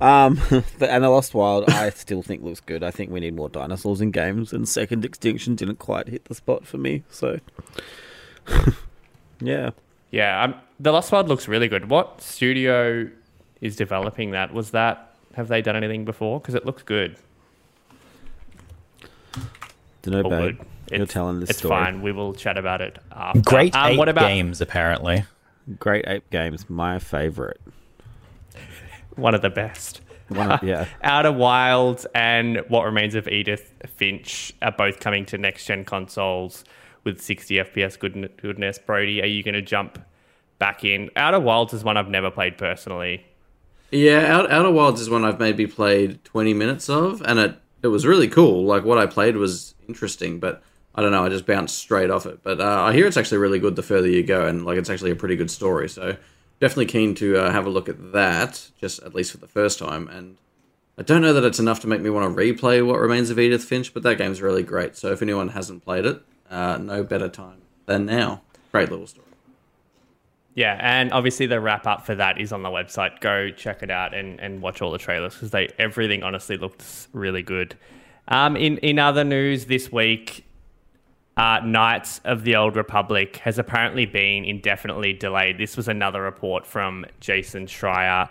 [0.00, 0.34] Um,
[0.78, 2.82] the, and the Lost Wild, I still think looks good.
[2.82, 6.34] I think we need more dinosaurs in games, and Second Extinction didn't quite hit the
[6.34, 7.02] spot for me.
[7.10, 7.40] So,
[9.40, 9.70] yeah.
[10.10, 11.88] Yeah, um, the Lost Wild looks really good.
[11.90, 13.08] What studio
[13.60, 14.52] is developing that?
[14.52, 16.40] Was that have they done anything before?
[16.40, 17.16] Because it looks good.
[20.02, 20.60] Don't know, Or babe.
[20.90, 21.70] You're It's- telling this It's story.
[21.84, 22.00] fine.
[22.00, 23.40] We will chat about it after.
[23.40, 25.24] Great Um, eight what about games, apparently.
[25.80, 27.60] Great Ape Games, my favorite.
[29.16, 30.00] One of the best?
[30.28, 30.86] One of, yeah.
[31.02, 36.64] Outer Wilds and What Remains of Edith Finch are both coming to next gen consoles
[37.04, 38.78] with 60 FPS good- goodness.
[38.78, 39.98] Brodie, are you going to jump
[40.58, 41.10] back in?
[41.16, 43.24] Outer Wilds is one I've never played personally.
[43.90, 47.88] Yeah, Out, Outer Wilds is one I've maybe played 20 minutes of, and it, it
[47.88, 48.64] was really cool.
[48.64, 50.62] Like, what I played was interesting, but
[50.96, 52.42] I don't know, I just bounced straight off it.
[52.42, 54.90] But uh, I hear it's actually really good the further you go, and like it's
[54.90, 55.88] actually a pretty good story.
[55.88, 56.16] So
[56.60, 59.78] definitely keen to uh, have a look at that, just at least for the first
[59.78, 60.08] time.
[60.08, 60.36] And
[60.98, 63.38] I don't know that it's enough to make me want to replay What Remains of
[63.38, 64.96] Edith Finch, but that game's really great.
[64.96, 68.42] So if anyone hasn't played it, uh, no better time than now.
[68.72, 69.26] Great little story.
[70.54, 73.20] Yeah, and obviously the wrap up for that is on the website.
[73.20, 77.08] Go check it out and, and watch all the trailers because they everything honestly looks
[77.12, 77.76] really good.
[78.28, 80.45] Um, in in other news this week,
[81.36, 85.58] uh, Knights of the Old Republic has apparently been indefinitely delayed.
[85.58, 88.28] This was another report from Jason Schreier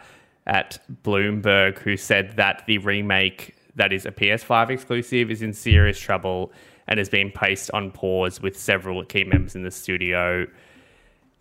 [0.48, 6.00] at Bloomberg, who said that the remake that is a PS5 exclusive is in serious
[6.00, 6.52] trouble
[6.88, 10.48] and has been placed on pause with several key members in the studio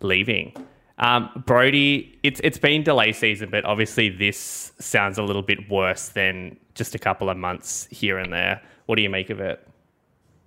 [0.01, 0.53] leaving.
[0.97, 6.09] Um, Brodie, it's it's been delay season, but obviously this sounds a little bit worse
[6.09, 8.61] than just a couple of months here and there.
[8.85, 9.67] What do you make of it?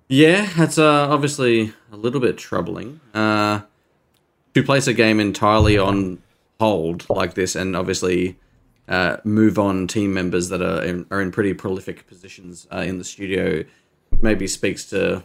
[0.08, 3.00] Yeah, that's uh, obviously a little bit troubling.
[3.12, 3.60] Uh,
[4.54, 6.22] to place a game entirely on
[6.58, 8.38] hold like this, and obviously
[8.88, 12.96] uh, move on team members that are in, are in pretty prolific positions uh, in
[12.96, 13.64] the studio,
[14.22, 15.22] maybe speaks to.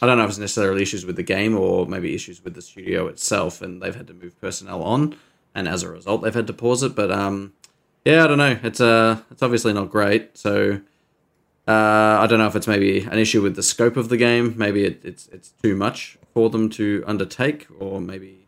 [0.00, 2.62] I don't know if it's necessarily issues with the game or maybe issues with the
[2.62, 5.16] studio itself, and they've had to move personnel on,
[5.54, 6.94] and as a result, they've had to pause it.
[6.94, 7.54] But um,
[8.04, 8.58] yeah, I don't know.
[8.62, 10.38] It's uh, it's obviously not great.
[10.38, 10.80] So
[11.66, 14.54] uh, I don't know if it's maybe an issue with the scope of the game.
[14.56, 18.46] Maybe it, it's it's too much for them to undertake, or maybe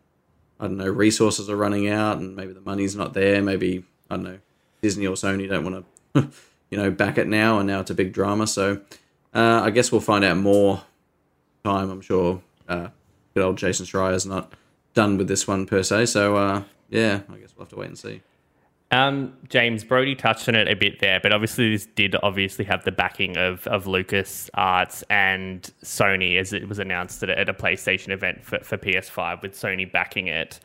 [0.60, 3.42] I don't know resources are running out, and maybe the money's not there.
[3.42, 4.38] Maybe I don't know
[4.82, 6.30] Disney or Sony don't want to,
[6.70, 8.46] you know, back it now, and now it's a big drama.
[8.46, 8.80] So
[9.34, 10.82] uh, I guess we'll find out more
[11.64, 11.90] time.
[11.90, 12.40] I'm sure.
[12.68, 12.88] Uh,
[13.34, 14.52] good old Jason Schreier's not
[14.94, 16.06] done with this one per se.
[16.06, 18.22] So uh, yeah, I guess we'll have to wait and see.
[18.90, 22.84] Um, James Brodie touched on it a bit there, but obviously this did obviously have
[22.84, 27.48] the backing of of Lucas Arts and Sony, as it was announced at a, at
[27.50, 30.58] a PlayStation event for, for PS5 with Sony backing it.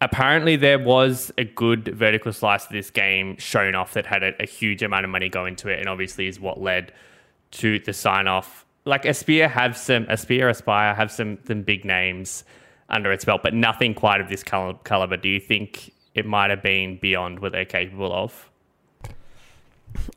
[0.00, 4.40] Apparently, there was a good vertical slice of this game shown off that had a,
[4.40, 6.92] a huge amount of money go into it, and obviously is what led
[7.52, 8.64] to the sign off.
[8.84, 12.44] Like Aspyr have some Aspyr Aspyr have some some big names
[12.88, 15.16] under its belt, but nothing quite of this caliber.
[15.16, 18.50] Do you think it might have been beyond what they're capable of?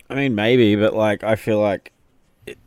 [0.10, 1.91] I mean, maybe, but like, I feel like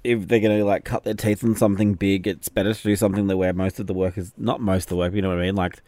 [0.04, 3.26] if they're gonna like cut their teeth on something big, it's better to do something
[3.28, 5.14] that where most of the work is not most of the work.
[5.14, 5.56] You know what I mean?
[5.56, 5.80] Like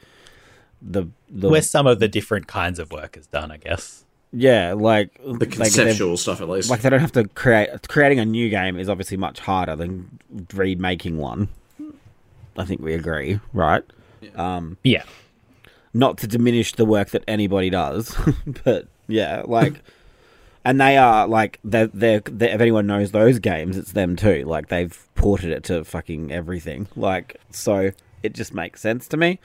[0.80, 4.04] the the Where some of the different kinds of work is done, I guess.
[4.32, 6.70] yeah, like The like, conceptual stuff, at least.
[6.70, 10.18] like they don't have to create creating a new game is obviously much harder than
[10.54, 11.48] remaking one.
[12.56, 13.84] I think we agree, right?
[14.36, 15.04] um Yeah.
[15.94, 18.16] Not to diminish the work that anybody does,
[18.64, 19.82] but yeah, like,
[20.64, 24.44] and they are like they're, they're, they're, if anyone knows those games, it's them too.
[24.44, 26.88] Like they've ported it to fucking everything.
[26.96, 27.90] Like so,
[28.22, 29.38] it just makes sense to me.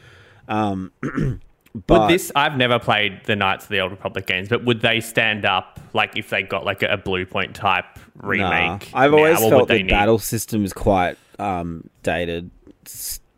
[0.47, 0.91] Um,
[1.88, 2.31] but would this?
[2.36, 5.79] I've never played the Knights of the Old Republic games, but would they stand up
[5.93, 8.91] like if they got like a, a Blue Point type remake?
[8.93, 8.99] nah.
[8.99, 12.51] I've always would felt the battle system is quite um, dated.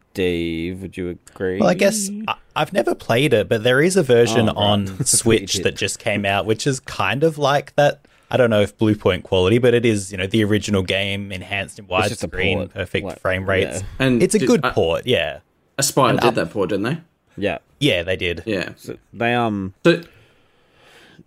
[0.10, 1.60] S- Steve, would you agree?
[1.60, 4.86] Well, I guess I, I've never played it, but there is a version Oh, on
[4.98, 8.06] That's what you Switch that just came out, which is kind of like that.
[8.32, 11.32] I don't know if Blue Point quality, but it is, you know, the original game
[11.32, 13.82] enhanced in just a widescreen, perfect like, frame rates.
[13.82, 13.88] yeah.
[14.06, 15.39] And it's a did- good I- port, yeah.
[15.80, 16.98] Aspyr And did up- that port, didn't they?
[17.38, 17.60] yeah.
[17.80, 18.43] Yeah, they did.
[18.45, 18.72] Yeah.
[18.76, 20.02] So they um So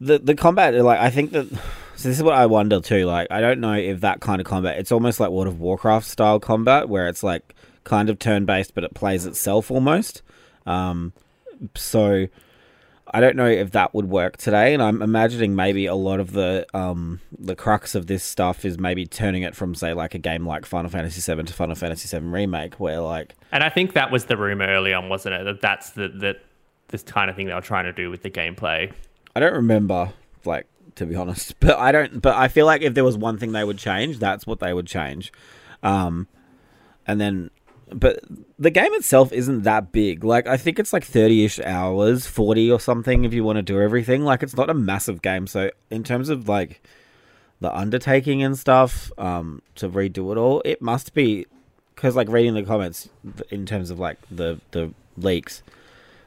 [0.00, 1.48] the the combat like I think that
[1.96, 3.06] so this is what I wonder too.
[3.06, 4.78] Like I don't know if that kind of combat.
[4.78, 8.74] It's almost like World of Warcraft style combat where it's like kind of turn based,
[8.74, 10.22] but it plays itself almost.
[10.66, 11.12] Um,
[11.76, 12.26] so
[13.06, 16.32] I don't know if that would work today, and I'm imagining maybe a lot of
[16.32, 20.18] the um the crux of this stuff is maybe turning it from say like a
[20.18, 23.94] game like Final Fantasy VII to Final Fantasy VII Remake, where like And I think
[23.94, 25.44] that was the rumor early on, wasn't it?
[25.44, 26.40] That that's the that
[26.88, 28.92] this kind of thing they were trying to do with the gameplay.
[29.34, 30.12] I don't remember,
[30.44, 30.66] like
[30.96, 32.22] to be honest, but I don't.
[32.22, 34.72] But I feel like if there was one thing they would change, that's what they
[34.72, 35.32] would change.
[35.82, 36.28] Um,
[37.06, 37.50] and then,
[37.90, 38.20] but
[38.58, 40.24] the game itself isn't that big.
[40.24, 43.80] Like I think it's like thirty-ish hours, forty or something, if you want to do
[43.80, 44.24] everything.
[44.24, 45.46] Like it's not a massive game.
[45.46, 46.82] So in terms of like
[47.60, 51.46] the undertaking and stuff, um, to redo it all, it must be
[51.94, 53.08] because like reading the comments
[53.50, 55.62] in terms of like the the leaks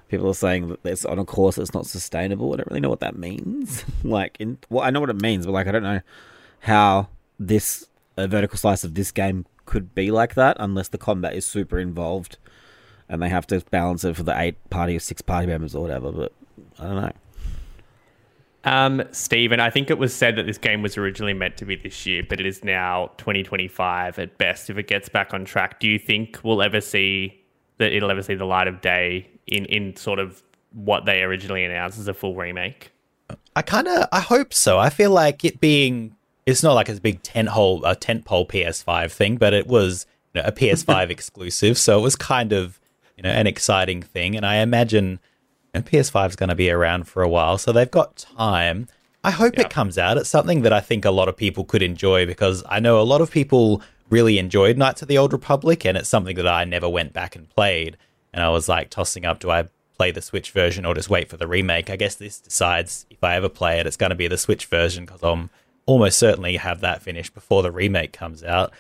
[0.08, 2.54] people are saying that it's on a course that's not sustainable.
[2.54, 3.84] I don't really know what that means.
[4.04, 6.02] like, in well, I know what it means, but like, I don't know
[6.60, 7.88] how this
[8.18, 11.80] a vertical slice of this game could be like that unless the combat is super
[11.80, 12.38] involved
[13.10, 15.82] and they have to balance it for the eight party or six party members or
[15.82, 16.12] whatever.
[16.12, 16.34] But
[16.80, 17.12] I don't know.
[18.64, 21.76] Um, Steven, I think it was said that this game was originally meant to be
[21.76, 25.80] this year, but it is now 2025 at best if it gets back on track.
[25.80, 27.40] Do you think we'll ever see
[27.78, 30.42] that it'll ever see the light of day in, in sort of
[30.74, 32.92] what they originally announced as a full remake?
[33.56, 34.80] I kind of I hope so.
[34.80, 36.15] I feel like it being
[36.46, 39.68] it's not like it's a big tent hole a tent pole PS5 thing, but it
[39.68, 42.80] was you know, a PS5 exclusive, so it was kind of
[43.18, 44.36] you know an exciting thing.
[44.36, 45.20] And I imagine
[45.74, 48.88] you know, PS5 is going to be around for a while, so they've got time.
[49.24, 49.62] I hope Yeah.
[49.62, 50.18] it comes out.
[50.18, 53.04] It's something that I think a lot of people could enjoy because I know a
[53.04, 53.82] lot of people
[54.12, 57.36] really enjoyed Knights of the Old Republic, and it's something that I never went back
[57.36, 57.98] and played.
[58.34, 59.64] And I was like tossing up, do I
[59.98, 61.90] play the Switch version or just wait for the remake?
[61.90, 64.68] I guess this decides if I ever play it, it's going to be the Switch
[64.68, 65.50] version because I'm
[65.86, 68.72] almost certainly have that finished before the remake comes out.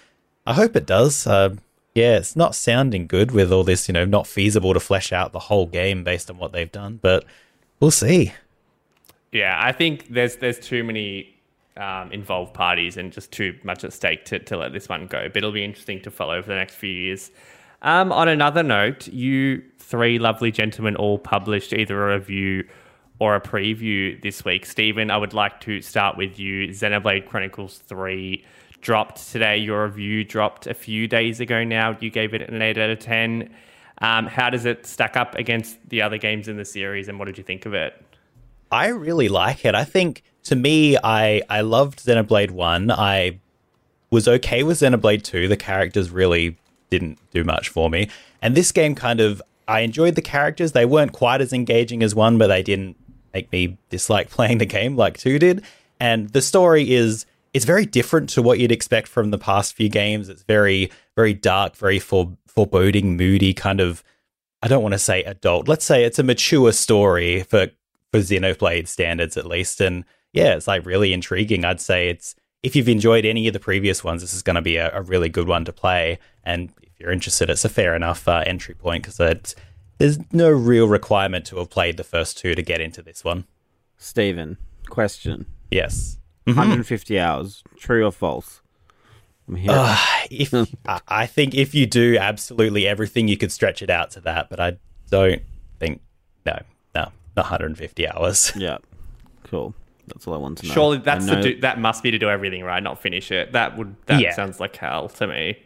[0.45, 1.25] I hope it does.
[1.25, 1.55] Uh,
[1.93, 5.31] yeah, it's not sounding good with all this, you know, not feasible to flesh out
[5.31, 7.23] the whole game based on what they've done, but
[7.79, 8.33] we'll see.
[9.31, 11.35] Yeah, I think there's there's too many
[11.77, 15.27] um, involved parties and just too much at stake to, to let this one go.
[15.27, 17.31] But it'll be interesting to follow over the next few years.
[17.81, 22.67] Um, on another note, you three lovely gentlemen all published either a review
[23.19, 24.65] or a preview this week.
[24.65, 26.67] Steven, I would like to start with you.
[26.69, 28.43] Xenoblade Chronicles 3
[28.81, 29.57] dropped today.
[29.57, 31.97] Your review dropped a few days ago now.
[31.99, 33.49] You gave it an 8 out of 10.
[34.01, 37.25] Um, how does it stack up against the other games in the series, and what
[37.25, 37.93] did you think of it?
[38.71, 39.73] I really like it.
[39.73, 42.91] I think to me, I I loved Xenoblade One.
[42.91, 43.39] I
[44.11, 45.47] was okay with Xenoblade Two.
[45.47, 46.57] The characters really
[46.89, 48.09] didn't do much for me,
[48.41, 50.73] and this game kind of I enjoyed the characters.
[50.73, 52.97] They weren't quite as engaging as one, but they didn't
[53.35, 55.63] make me dislike playing the game like two did.
[55.99, 59.89] And the story is it's very different to what you'd expect from the past few
[59.89, 60.29] games.
[60.29, 64.03] It's very very dark, very for, foreboding, moody kind of.
[64.61, 65.67] I don't want to say adult.
[65.67, 67.67] Let's say it's a mature story for
[68.11, 69.79] for Xenoblade standards at least.
[69.79, 71.63] And yeah, it's like really intriguing.
[71.63, 74.61] I'd say it's if you've enjoyed any of the previous ones, this is going to
[74.61, 76.17] be a, a really good one to play.
[76.43, 79.17] And if you're interested, it's a fair enough uh, entry point because
[79.97, 83.45] there's no real requirement to have played the first two to get into this one.
[83.97, 84.57] Steven,
[84.89, 86.17] question: Yes.
[86.45, 88.61] 150 hours, true or false?
[89.47, 89.71] I'm here.
[89.73, 89.97] Uh,
[90.29, 90.53] if
[90.87, 94.49] I- I think if you do absolutely everything, you could stretch it out to that,
[94.49, 94.77] but I
[95.09, 95.41] don't
[95.79, 96.01] think
[96.45, 96.59] no,
[96.93, 97.01] no,
[97.35, 98.51] not 150 hours.
[98.57, 98.77] yeah,
[99.43, 99.73] cool.
[100.07, 100.73] That's all I want to know.
[100.73, 103.53] Surely that's know- do, that must be to do everything right, not finish it.
[103.53, 104.33] That would that Yeah.
[104.35, 105.57] sounds like hell to me.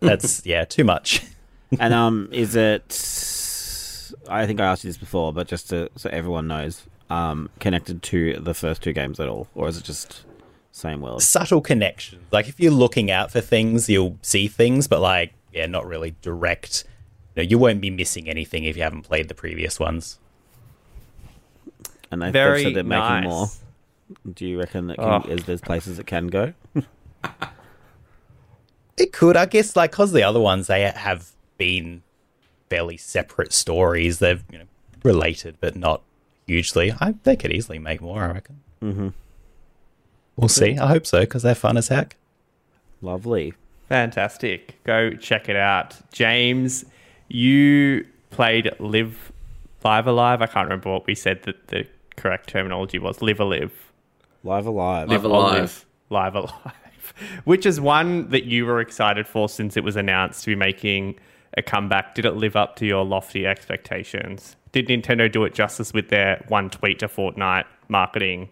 [0.00, 1.22] That's yeah, too much.
[1.80, 2.90] and um, is it?
[4.28, 8.02] I think I asked you this before, but just to so everyone knows, um, connected
[8.04, 10.24] to the first two games at all, or is it just
[10.70, 11.22] same world?
[11.22, 12.24] subtle connections.
[12.30, 16.14] Like if you're looking out for things, you'll see things, but like yeah, not really
[16.22, 16.84] direct.
[17.34, 20.18] You, know, you won't be missing anything if you haven't played the previous ones.
[22.10, 23.22] And they, they've Very said they're nice.
[23.22, 23.46] making more.
[24.34, 25.30] Do you reckon that can, Oh.
[25.30, 26.52] is there's places it can go?
[28.98, 32.02] It could, I guess, like because the other ones they have been
[32.72, 34.18] fairly separate stories.
[34.18, 34.64] They're you know
[35.02, 36.00] related, but not
[36.46, 36.94] hugely.
[37.00, 38.22] I they could easily make more.
[38.22, 38.60] I reckon.
[38.82, 39.08] Mm-hmm.
[40.36, 40.78] We'll see.
[40.78, 42.16] I hope so because they're fun as heck.
[43.02, 43.52] Lovely.
[43.90, 44.82] Fantastic.
[44.84, 45.94] Go check it out.
[46.12, 46.86] James,
[47.28, 49.32] you played Live
[49.84, 50.40] Live Alive.
[50.40, 53.20] I can't remember what we said that the correct terminology was.
[53.20, 53.72] Live Alive.
[54.44, 55.08] Live alive.
[55.10, 55.86] Live Alive.
[56.08, 57.14] Live Alive.
[57.44, 61.18] Which is one that you were excited for since it was announced to be making
[61.56, 62.14] a comeback.
[62.14, 64.56] Did it live up to your lofty expectations?
[64.72, 68.48] Did Nintendo do it justice with their one tweet to Fortnite marketing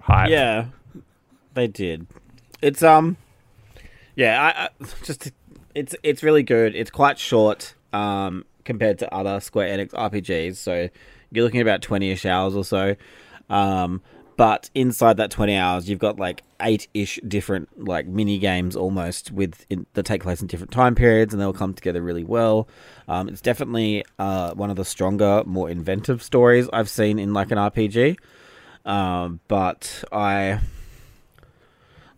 [0.00, 0.30] hype?
[0.30, 0.66] Yeah,
[1.54, 2.06] they did.
[2.62, 3.16] It's um,
[4.14, 5.32] yeah, I, I just
[5.74, 6.74] it's it's really good.
[6.74, 10.56] It's quite short um compared to other Square Enix RPGs.
[10.56, 10.88] So
[11.30, 12.94] you're looking at about twenty ish hours or so.
[13.50, 14.02] Um,
[14.36, 19.30] but inside that twenty hours, you've got like eight ish different like mini games almost
[19.30, 22.68] with in, that take place in different time periods, and they'll come together really well.
[23.08, 27.50] Um, it's definitely uh one of the stronger, more inventive stories I've seen in like
[27.50, 28.16] an RPG.
[28.84, 30.60] Um, but I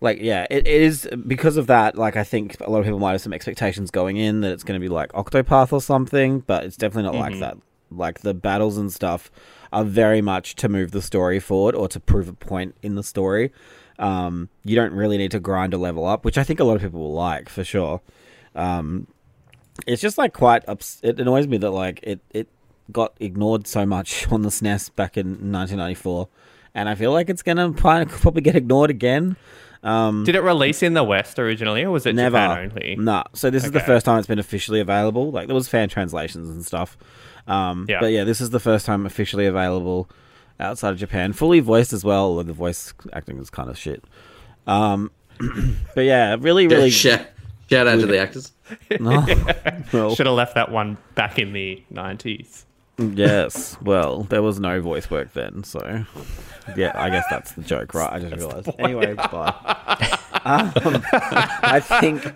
[0.00, 2.98] like yeah it, it is because of that like i think a lot of people
[2.98, 6.40] might have some expectations going in that it's going to be like octopath or something
[6.40, 7.57] but it's definitely not like that
[7.90, 9.31] like the battles and stuff
[9.76, 13.02] are very much to move the story forward or to prove a point in the
[13.02, 13.52] story.
[13.98, 16.76] Um, you don't really need to grind a level up which i think a lot
[16.76, 18.00] of people will like for sure.
[18.54, 19.06] Um,
[19.86, 22.48] it's just like quite ups- it annoys me that like it it
[22.90, 26.28] got ignored so much on the SNES back in 1994
[26.74, 29.36] and i feel like it's to probably get ignored again
[29.87, 32.37] um, Did it release in the West originally, or was it Never.
[32.37, 32.96] Japan only?
[32.96, 33.22] No.
[33.35, 35.31] So this is the first time it's been officially available.
[35.31, 36.96] Like there was fan translations and stuff.
[37.46, 38.01] Um, Yeah.
[38.01, 40.09] But yeah, this is the first time officially available
[40.59, 42.25] outside of Japan, fully voiced as well.
[42.25, 44.03] Although the voice acting is kind of shit.
[44.66, 45.11] Um,
[45.94, 46.90] but yeah, really, really.
[46.90, 47.27] shout,
[47.70, 48.53] shout out to the actors.
[48.99, 49.25] No.
[49.92, 52.66] well, Should have left that one back in the nineties.
[52.98, 53.76] Yes.
[53.82, 56.04] Well, there was no voice work then, so
[56.76, 58.12] yeah, I guess that's the joke, right?
[58.12, 58.70] I just realized.
[58.78, 59.54] Anyway, bye.
[60.44, 60.72] um,
[61.12, 62.32] I think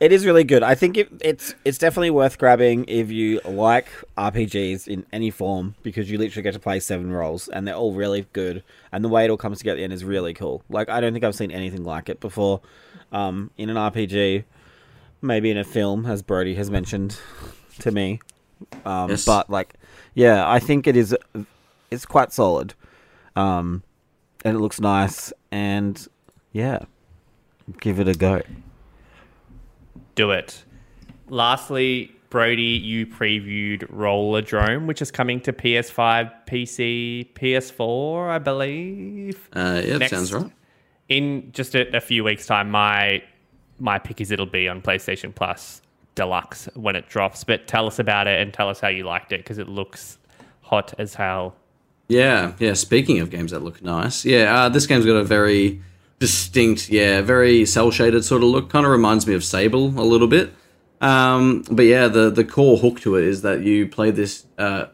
[0.00, 0.62] it is really good.
[0.62, 5.74] I think it, it's it's definitely worth grabbing if you like RPGs in any form
[5.82, 8.62] because you literally get to play seven roles and they're all really good.
[8.92, 10.62] And the way it all comes together at the end is really cool.
[10.68, 12.60] Like I don't think I've seen anything like it before
[13.10, 14.44] um, in an RPG.
[15.22, 17.18] Maybe in a film, as Brodie has mentioned
[17.80, 18.20] to me.
[18.84, 19.24] Um, Yes.
[19.24, 19.74] But like,
[20.16, 21.14] yeah, I think it is.
[21.90, 22.72] It's quite solid,
[23.36, 23.82] um,
[24.44, 25.30] and it looks nice.
[25.52, 26.04] And
[26.52, 26.80] yeah,
[27.80, 28.40] give it a go.
[30.14, 30.64] Do it.
[31.28, 39.50] Lastly, Brodie, you previewed Rollerdrome, which is coming to PS5, PC, PS4, I believe.
[39.52, 40.12] Uh, yeah, Next.
[40.12, 40.50] sounds right.
[41.10, 43.22] in just a, a few weeks' time, my
[43.78, 45.82] my pick is it'll be on PlayStation Plus
[46.16, 47.44] Deluxe when it drops.
[47.44, 50.18] But tell us about it and tell us how you liked it because it looks
[50.62, 51.54] hot as hell.
[52.08, 52.74] Yeah, yeah.
[52.74, 55.80] Speaking of games that look nice, yeah, uh, this game's got a very
[56.18, 58.70] distinct, yeah, very cel shaded sort of look.
[58.70, 60.52] Kind of reminds me of Sable a little bit.
[61.00, 64.46] Um, but yeah, the the core hook to it is that you play this.
[64.58, 64.86] Uh,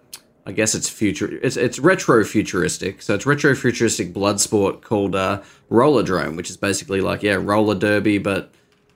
[0.45, 1.39] I guess it's future.
[1.43, 3.03] It's it's retro futuristic.
[3.03, 7.77] So it's retro futuristic blood sport called uh, Rollerdrome, which is basically like yeah, roller
[7.77, 8.53] derby, but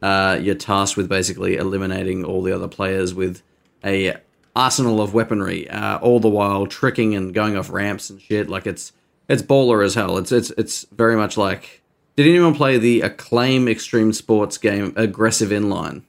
[0.06, 3.42] uh, you're tasked with basically eliminating all the other players with
[3.84, 4.16] a
[4.54, 8.48] arsenal of weaponry, uh, all the while tricking and going off ramps and shit.
[8.48, 8.92] Like it's
[9.28, 10.16] it's baller as hell.
[10.16, 11.82] It's it's it's very much like.
[12.14, 16.02] Did anyone play the Acclaim Extreme Sports game Aggressive Inline?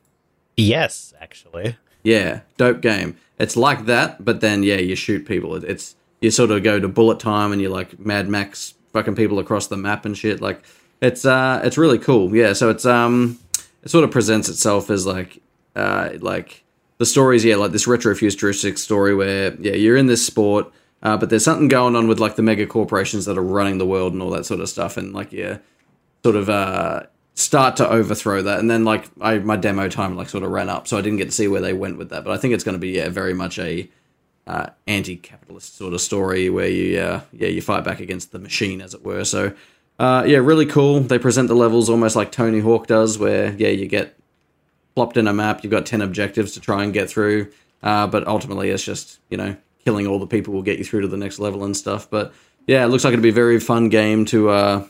[0.56, 1.76] Yes, actually.
[2.04, 3.18] Yeah, dope game.
[3.40, 5.56] It's like that, but then yeah, you shoot people.
[5.56, 9.16] It, it's you sort of go to bullet time and you like Mad Max fucking
[9.16, 10.40] people across the map and shit.
[10.40, 10.64] Like
[11.02, 12.36] it's uh it's really cool.
[12.36, 13.40] Yeah, so it's um
[13.84, 15.42] it sort of presents itself as like
[15.76, 16.64] uh like
[16.98, 20.72] the stories yeah like this retro futuristic story where yeah you're in this sport
[21.04, 23.86] uh, but there's something going on with like the mega corporations that are running the
[23.86, 25.58] world and all that sort of stuff and like yeah
[26.24, 27.04] sort of uh,
[27.38, 28.60] start to overthrow that.
[28.60, 31.18] And then like I my demo time like sort of ran up, so I didn't
[31.20, 32.24] get to see where they went with that.
[32.24, 33.90] But I think it's going to be yeah very much a
[34.46, 38.82] uh, anti-capitalist sort of story where you uh, yeah you fight back against the machine
[38.82, 39.24] as it were.
[39.24, 39.54] So
[40.00, 41.00] uh, yeah, really cool.
[41.00, 44.18] They present the levels almost like Tony Hawk does, where yeah you get
[44.96, 45.64] plopped in a map.
[45.64, 47.52] You've got ten objectives to try and get through,
[47.84, 51.02] uh, but ultimately it's just you know killing all the people will get you through
[51.02, 52.10] to the next level and stuff.
[52.10, 52.34] But
[52.68, 54.88] yeah, it looks like it'd be a very fun game to uh,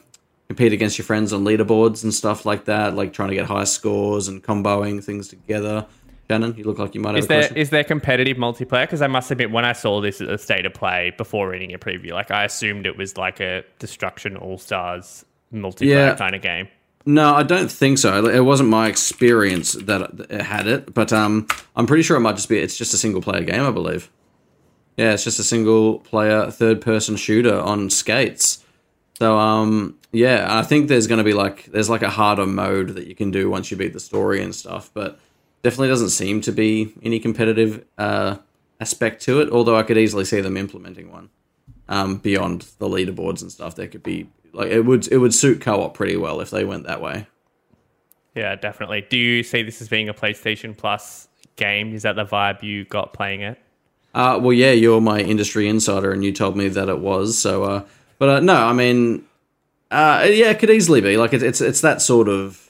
[0.48, 3.66] compete against your friends on leaderboards and stuff like that, like trying to get high
[3.66, 5.86] scores and comboing things together.
[6.30, 7.58] Shannon, you look like you might have Is a there question.
[7.58, 8.84] is there competitive multiplayer?
[8.84, 11.74] Because I must admit, when I saw this at the state of play before reading
[11.74, 15.24] a preview, like I assumed it was like a Destruction AllStars
[15.54, 16.16] multiplayer Yeah.
[16.16, 16.68] kind of game.
[17.06, 18.26] No, I don't think so.
[18.26, 21.48] It wasn't my experience that it had it, but um,
[21.78, 22.58] I'm pretty sure it might just be.
[22.58, 24.12] It's just a single player game, I believe.
[24.98, 28.62] Yeah, it's just a single player third person shooter on skates.
[29.20, 32.90] So um, yeah, I think there's going to be like there's like a harder mode
[32.96, 34.92] that you can do once you beat the story and stuff.
[34.94, 35.18] But
[35.64, 38.38] definitely doesn't seem to be any competitive uh,
[38.80, 39.50] aspect to it.
[39.50, 41.30] Although I could easily see them implementing one
[41.90, 43.76] um, beyond the leaderboards and stuff.
[43.76, 46.86] There could be like it would it would suit co-op pretty well if they went
[46.86, 47.28] that way.
[48.36, 49.06] Yeah, definitely.
[49.10, 51.94] Do you see this as being a PlayStation Plus game?
[51.94, 53.60] Is that the vibe you got playing it?
[54.14, 57.38] Uh, well, yeah, you're my industry insider, and you told me that it was.
[57.38, 57.86] So, uh,
[58.20, 59.26] but uh, no, I mean,
[59.92, 62.67] uh, yeah, it could easily be like it, it's it's that sort of.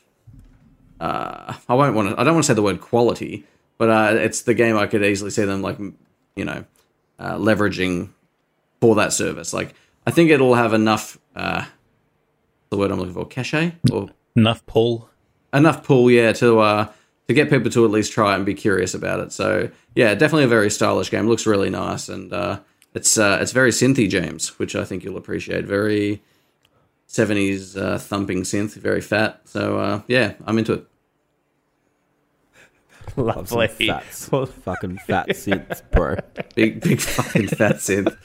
[0.99, 2.19] Uh, I won't want to.
[2.19, 3.45] I don't want to say the word quality,
[3.77, 5.77] but uh, it's the game I could easily see them like
[6.35, 6.65] you know
[7.19, 8.09] uh, leveraging
[8.81, 9.53] for that service.
[9.53, 9.73] Like
[10.05, 11.17] I think it'll have enough.
[11.35, 11.65] Uh,
[12.69, 15.09] the word I'm looking for, cachet or Enough pull.
[15.53, 16.91] enough pull, yeah, to uh
[17.27, 19.31] to get people to at least try and be curious about it.
[19.31, 21.27] So yeah, definitely a very stylish game.
[21.27, 22.59] Looks really nice, and uh,
[22.93, 25.65] it's uh, it's very synthy, James, which I think you'll appreciate.
[25.65, 26.21] Very
[27.07, 29.41] seventies uh, thumping synth, very fat.
[29.45, 30.87] So uh, yeah, I'm into it.
[33.15, 33.87] Love some Lovely.
[33.87, 34.03] fat,
[34.63, 36.17] fucking fat synths, bro.
[36.53, 38.15] Big big fucking fat synth.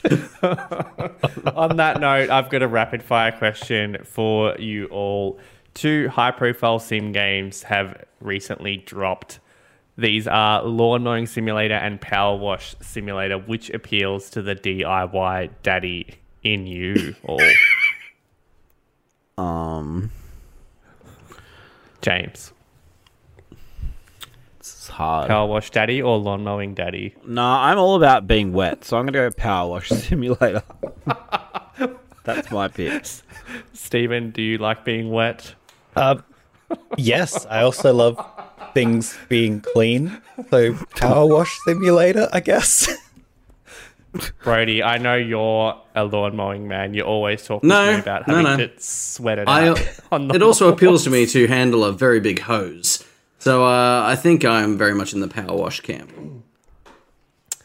[1.57, 5.39] On that note, I've got a rapid fire question for you all.
[5.73, 9.41] Two high profile sim games have recently dropped.
[9.97, 16.17] These are Lawn Mowing Simulator and Power Wash Simulator, which appeals to the DIY daddy
[16.43, 17.41] in you all.
[19.43, 20.11] Um,
[22.01, 22.53] James.
[24.59, 25.29] it's hard.
[25.29, 27.15] Power Wash Daddy or Lawn Mowing Daddy?
[27.27, 30.63] No, I'm all about being wet, so I'm gonna go Power Wash Simulator.
[32.25, 33.05] That's my pick.
[33.73, 35.55] Steven, do you like being wet?
[35.97, 36.17] Uh,
[36.97, 38.25] yes, I also love
[38.75, 40.21] things being clean.
[40.51, 42.89] So power wash simulator, I guess.
[44.43, 46.93] Brodie, I know you're a lawn mowing man.
[46.95, 48.67] You always talk No, to me about no, having no.
[48.67, 49.81] to sweat it I, out.
[50.13, 53.05] on the it also appeals to me to handle a very big hose.
[53.39, 56.13] So uh, I think I'm very much in the power wash camp.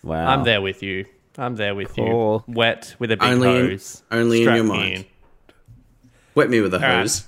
[0.04, 0.26] Wow.
[0.28, 1.06] I'm there with you.
[1.38, 2.44] I'm there with Cool.
[2.48, 2.54] you.
[2.54, 4.04] Wet with a big Only in- hose.
[4.10, 5.06] only in your me mind.
[6.34, 7.00] Wet me with a right.
[7.00, 7.28] hose.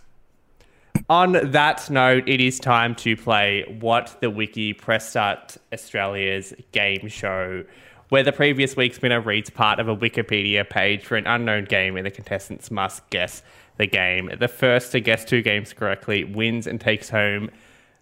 [1.09, 7.07] On that note, it is time to play What the Wiki Press Start Australia's game
[7.07, 7.63] show,
[8.09, 11.95] where the previous week's winner reads part of a Wikipedia page for an unknown game
[11.95, 13.41] and the contestants must guess
[13.77, 14.29] the game.
[14.37, 17.49] The first to guess two games correctly wins and takes home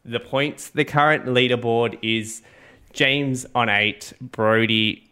[0.03, 0.69] the points.
[0.69, 2.41] The current leaderboard is
[2.93, 5.03] James on eight, Brodie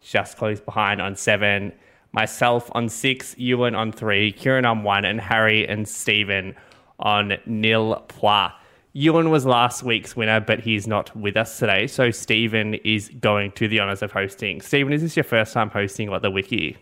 [0.00, 1.72] just close behind on seven,
[2.12, 6.54] myself on six, Ewan on three, Kieran on one, and Harry and Steven
[7.00, 8.52] on nil point.
[8.96, 13.52] Ewan was last week's winner, but he's not with us today, so Steven is going
[13.52, 14.62] to the honours of hosting.
[14.62, 16.78] Steven, is this your first time hosting what the wiki?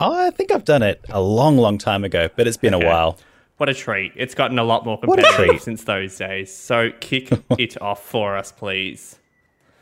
[0.00, 2.84] Oh, I think I've done it a long, long time ago, but it's been Okay.
[2.84, 3.16] a while.
[3.58, 4.10] What a treat.
[4.16, 6.52] It's gotten a lot more competitive since those days.
[6.52, 9.20] So kick it off for us, please.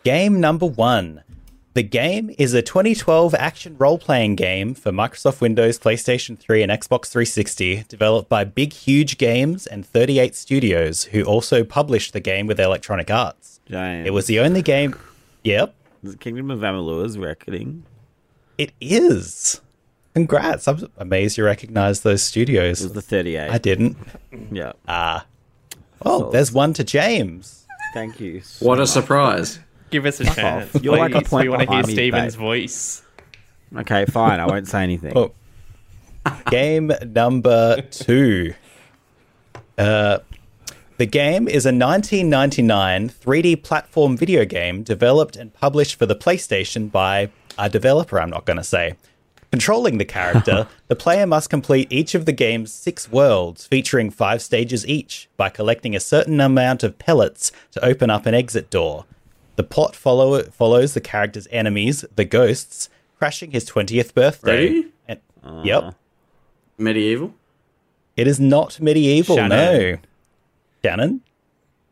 [0.04, 1.22] Game number one.
[1.74, 6.70] The game is a 2012 action role playing game for Microsoft Windows, PlayStation 3, and
[6.70, 12.46] Xbox 360, developed by Big Huge Games and 38 Studios, who also published the game
[12.46, 13.58] with Electronic Arts.
[13.68, 14.06] James.
[14.06, 14.94] It was the only game.
[15.46, 17.84] Yep, Is it Kingdom of Amalur's reckoning.
[18.56, 19.60] it is.
[20.14, 20.66] Congrats.
[20.66, 22.80] I'm amazed you recognize those studios.
[22.80, 22.94] It studios.
[22.94, 23.50] was the 38.
[23.50, 23.98] I didn't.
[24.50, 24.72] yeah.
[24.88, 25.26] Ah.
[26.02, 27.66] Oh, there's one to James.
[27.92, 28.40] Thank you.
[28.40, 28.88] so What a much.
[28.88, 29.58] surprise.
[29.95, 30.74] Give us a chance.
[30.82, 31.28] You're like a please.
[31.28, 32.40] point we want to hear behind me, Steven's babe.
[32.40, 33.03] voice.
[33.76, 34.40] Okay, fine.
[34.40, 35.16] I won't say anything.
[35.16, 35.30] Oh.
[36.51, 38.55] game number two.
[39.78, 40.18] Uh,
[40.97, 46.90] the game is a 1999 3D platform video game developed and published for the PlayStation
[46.90, 48.97] by a developer, I'm not going to say.
[49.53, 54.42] Controlling the character, the player must complete each of the game's six worlds, featuring five
[54.42, 59.05] stages each, by collecting a certain amount of pellets to open up an exit door.
[59.57, 62.88] The plot follow- follows the character's enemies, the ghosts,
[63.18, 64.66] crashing his 20th birthday.
[64.66, 64.86] Ready?
[65.09, 65.20] And-
[65.64, 65.82] yep.
[65.84, 65.94] Ah.
[66.78, 67.34] Medieval.
[68.16, 69.50] It is not medieval, Shannon.
[69.92, 69.96] no.
[70.84, 71.20] Shannon?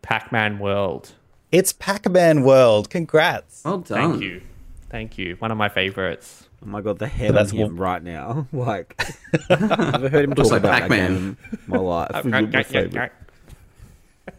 [0.02, 1.12] Pac-Man World.
[1.52, 2.90] It's Pac Man World.
[2.90, 3.62] Congrats.
[3.64, 4.10] Well done.
[4.12, 4.42] Thank you.
[4.90, 5.36] Thank you.
[5.38, 6.48] One of my favorites.
[6.64, 8.46] Oh my god, the head that's on him one- right now.
[8.52, 9.00] Like,
[9.50, 11.14] I've never heard him talk like about Pac-Man.
[11.14, 11.36] in
[11.66, 12.10] my life.
[12.14, 13.12] It was my favorite.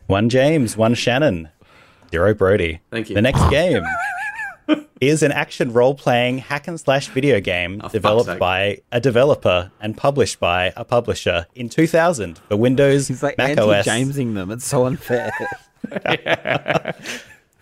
[0.07, 1.49] One James, one Shannon,
[2.13, 2.79] zero Brodie.
[2.91, 3.15] Thank you.
[3.15, 3.83] The next game
[5.01, 9.71] is an action role playing hack and slash video game Oh, developed by a developer
[9.81, 13.87] and published by a publisher in 2000 for Windows, He's like Mac OS.
[13.87, 14.51] anti-Jamesing them.
[14.51, 15.31] It's so unfair.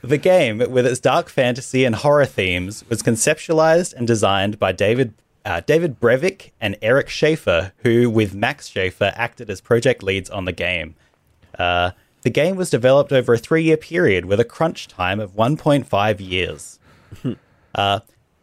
[0.03, 5.13] The game, with its dark fantasy and horror themes, was conceptualized and designed by David
[5.45, 10.45] uh, David Brevik and Eric Schaefer, who, with Max Schaefer, acted as project leads on
[10.45, 10.95] the game.
[11.57, 11.91] Uh,
[12.21, 16.19] The game was developed over a three year period with a crunch time of 1.5
[16.19, 16.79] years.
[17.75, 17.99] uh,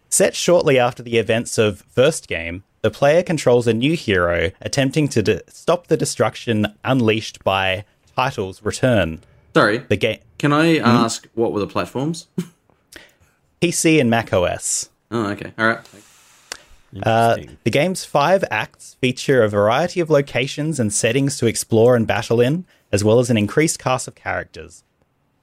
[0.08, 5.08] set shortly after the events of first game, the player controls a new hero attempting
[5.08, 7.84] to de- stop the destruction unleashed by
[8.16, 9.20] Title's return.
[9.54, 12.28] Sorry, The game can I ask what were the platforms?
[13.60, 14.88] PC and Mac OS.
[15.10, 15.52] oh, okay.
[15.58, 15.80] All right.
[17.02, 22.06] Uh, the game's five acts feature a variety of locations and settings to explore and
[22.06, 24.84] battle in, as well as an increased cast of characters.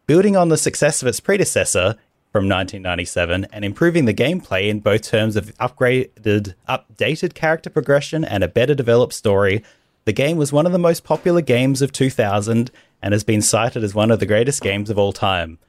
[0.07, 1.95] Building on the success of its predecessor
[2.31, 8.43] from 1997 and improving the gameplay in both terms of upgraded, updated character progression and
[8.43, 9.63] a better developed story,
[10.05, 12.71] the game was one of the most popular games of 2000
[13.01, 15.59] and has been cited as one of the greatest games of all time.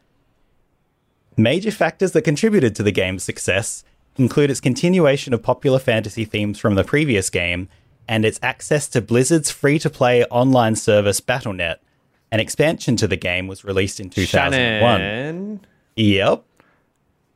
[1.37, 3.85] Major factors that contributed to the game's success
[4.19, 7.69] include its continuation of popular fantasy themes from the previous game
[8.09, 11.83] and its access to Blizzard's free to play online service Battle.net.
[12.31, 14.81] An expansion to the game was released in 2001.
[15.01, 15.61] Shannon,
[15.97, 16.45] Yep,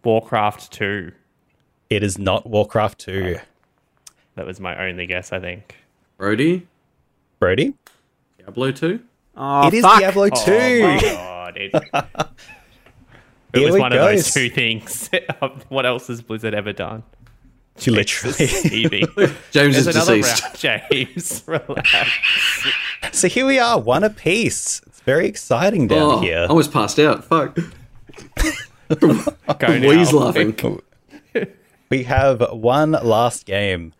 [0.05, 1.13] Warcraft 2.
[1.91, 3.37] it is not Warcraft 2.
[4.35, 5.77] That was my only guess, I think.
[6.19, 6.67] Brodie,
[7.39, 7.75] Brodie?
[8.39, 9.01] Diablo 2?
[9.37, 9.99] Oh, ah, it is fuck.
[10.01, 10.35] Diablo 2.
[10.53, 11.57] Oh my god.
[11.57, 11.73] It,
[13.53, 15.11] it Here was we one of those two things.
[15.43, 17.03] Um, what else has Blizzard ever done?
[17.87, 18.35] Literally.
[18.47, 19.07] James
[19.53, 20.43] There's is another deceased.
[20.43, 20.59] round,
[20.91, 21.43] James.
[21.47, 22.11] Relax.
[23.13, 24.83] so here we are, one apiece.
[24.87, 26.47] It's very exciting down Oh, here.
[26.49, 27.25] I was passed out.
[27.25, 27.57] Fuck.
[28.89, 30.11] Go now.
[30.13, 30.81] Laughing.
[31.91, 33.95] we have one last game.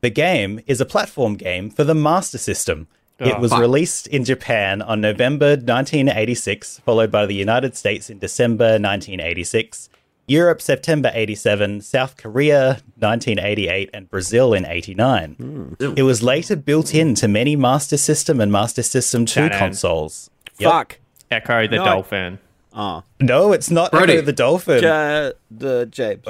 [0.00, 2.88] The game is a platform game for the Master System.
[3.20, 3.60] It Oh, was fuck.
[3.60, 9.88] released in Japan on November 1986, followed by the United States in December 1986,
[10.26, 15.34] Europe September 87, South Korea 1988, and Brazil in 89.
[15.78, 15.92] Hmm.
[15.96, 19.58] It was later built into many Master System and Master System 2 Shannon.
[19.58, 20.30] consoles.
[20.58, 20.70] Yep.
[20.70, 20.98] Fuck.
[21.30, 21.84] Ecco the No.
[21.84, 22.38] Dolphin.
[22.74, 23.02] Oh.
[23.20, 24.14] No, it's not Brodie.
[24.14, 24.82] Ecco the Dolphin.
[24.82, 26.22] Ja- the James.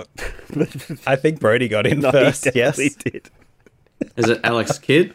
[1.07, 2.45] I think Brodie got in No, first.
[2.47, 2.76] he Yes.
[2.78, 3.30] definitely did.
[4.16, 5.14] Is it Alex Kidd?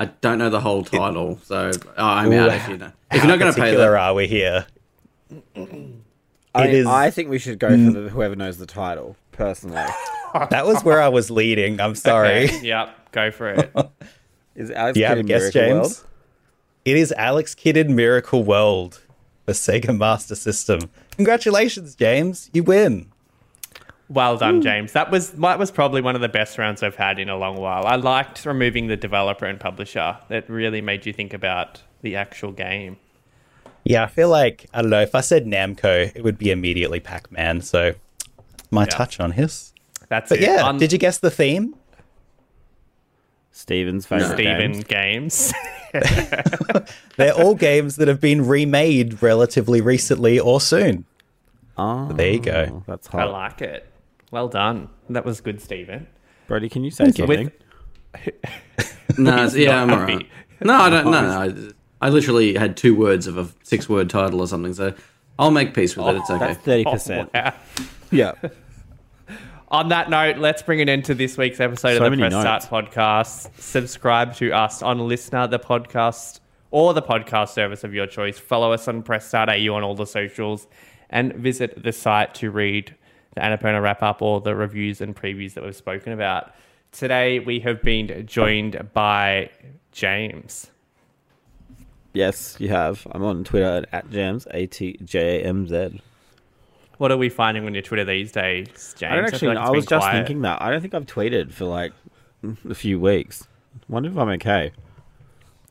[0.00, 2.90] I don't know the whole title, so oh, I'm out if you know.
[3.12, 4.66] If you're not going to pay particular that, are we here?
[6.54, 9.84] I, It is- I think we should go for the, whoever knows the title, personally.
[10.50, 11.80] That was where I was leading.
[11.80, 12.44] I'm sorry.
[12.44, 13.72] Okay, yep, go for it.
[14.54, 15.72] Is Alex Do Kidd in guess, Miracle James?
[15.98, 16.04] World?
[16.84, 19.00] It is Alex Kidd in Miracle World
[19.44, 20.88] for Sega Master System.
[21.16, 22.48] Congratulations, James.
[22.52, 23.09] You win.
[24.10, 24.64] Well done, mm.
[24.64, 24.92] James.
[24.92, 27.56] That was that was probably one of the best rounds I've had in a long
[27.56, 27.86] while.
[27.86, 30.18] I liked removing the developer and publisher.
[30.28, 32.96] It really made you think about the actual game.
[33.84, 37.00] Yeah, I feel like, I don't know, if I said Namco, it would be immediately
[37.00, 37.62] Pac Man.
[37.62, 37.94] So
[38.70, 39.72] my touch on his.
[40.08, 40.42] That's But it.
[40.42, 41.76] yeah, On did you guess the theme?
[43.52, 45.52] Steven's favorite Steven games.
[45.52, 45.54] games?
[47.16, 51.04] They're all games that have been remade relatively recently or soon.
[51.76, 52.82] Oh, there you go.
[52.86, 53.89] That's I like it.
[54.30, 54.88] Well done.
[55.08, 56.06] That was good, Steven.
[56.46, 57.50] Brodie, can you say something?
[59.18, 60.26] no, yeah, I'm alright.
[60.60, 61.10] No, I don't.
[61.10, 64.94] No, no, I, I literally had two words of a six-word title or something, so
[65.38, 66.16] I'll make peace with it.
[66.16, 66.46] It's oh, okay.
[66.46, 67.30] That's thirty Oh, percent.
[67.34, 67.54] wow.
[68.12, 68.32] Yeah.
[69.68, 72.32] On that note, let's bring an end to this week's episode So of the Press
[72.32, 72.64] notes.
[72.64, 73.56] Start podcast.
[73.60, 76.40] Subscribe to us on LiSTNR, the podcast,
[76.72, 78.36] or the podcast service of your choice.
[78.36, 80.66] Follow us on Press Start AU on all the socials,
[81.08, 82.96] and visit the site to read
[83.34, 86.52] the Annapurna wrap up or the reviews and previews that we've spoken about.
[86.92, 89.50] Today we have been joined by
[89.92, 90.70] James.
[92.12, 93.06] Yes, you have.
[93.12, 96.00] I'm on Twitter at, Jams A T J A M Z.
[96.98, 99.12] What are we finding on your Twitter these days, James?
[99.12, 99.54] I don't actually.
[99.54, 100.16] like I was just quiet.
[100.16, 100.60] thinking that.
[100.60, 101.92] I don't think I've tweeted for like
[102.68, 103.46] a few weeks.
[103.88, 104.72] Wonder if I'm okay.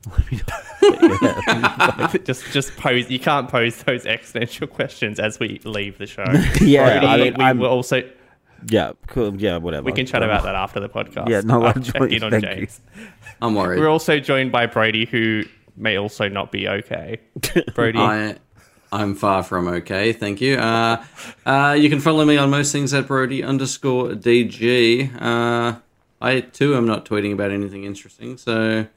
[2.25, 3.09] just just pose.
[3.09, 6.23] You can't pose those existential questions as we leave the show.
[6.61, 8.03] Yeah, Brodie, I mean, we I'm- will also
[8.69, 9.35] Yeah, cool.
[9.35, 9.85] Yeah, whatever.
[9.85, 11.29] we can chat about that after the podcast.
[11.29, 12.13] Yeah, no, I'll I'm check joined.
[12.13, 12.49] in on Thank you.
[12.49, 12.81] James.
[13.41, 13.79] I'm worried.
[13.79, 15.43] We're also joined by Brodie, who
[15.77, 17.19] may also not be okay.
[17.73, 18.35] Brodie, I,
[18.91, 20.57] I'm far from okay, thank you.
[20.57, 21.03] Uh,
[21.45, 25.21] uh, you can follow me on most things at Brodie underscore DG.
[25.21, 25.79] Uh,
[26.21, 28.87] I too am not tweeting about anything interesting, so.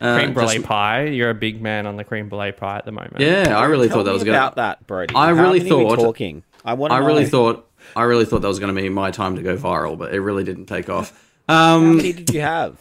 [0.00, 1.04] Uh, cream brulee just- pie.
[1.06, 3.16] You're a big man on the cream brulee pie at the moment.
[3.20, 4.68] Yeah, I really Tell thought that me was about gonna.
[4.68, 5.14] that, Brodie.
[5.14, 6.42] I How really many are we thought- talking.
[6.64, 6.92] I want.
[6.92, 7.66] I really thought.
[7.96, 10.20] I really thought that was going to be my time to go viral, but it
[10.20, 11.12] really didn't take off.
[11.48, 12.76] How Um, many did you have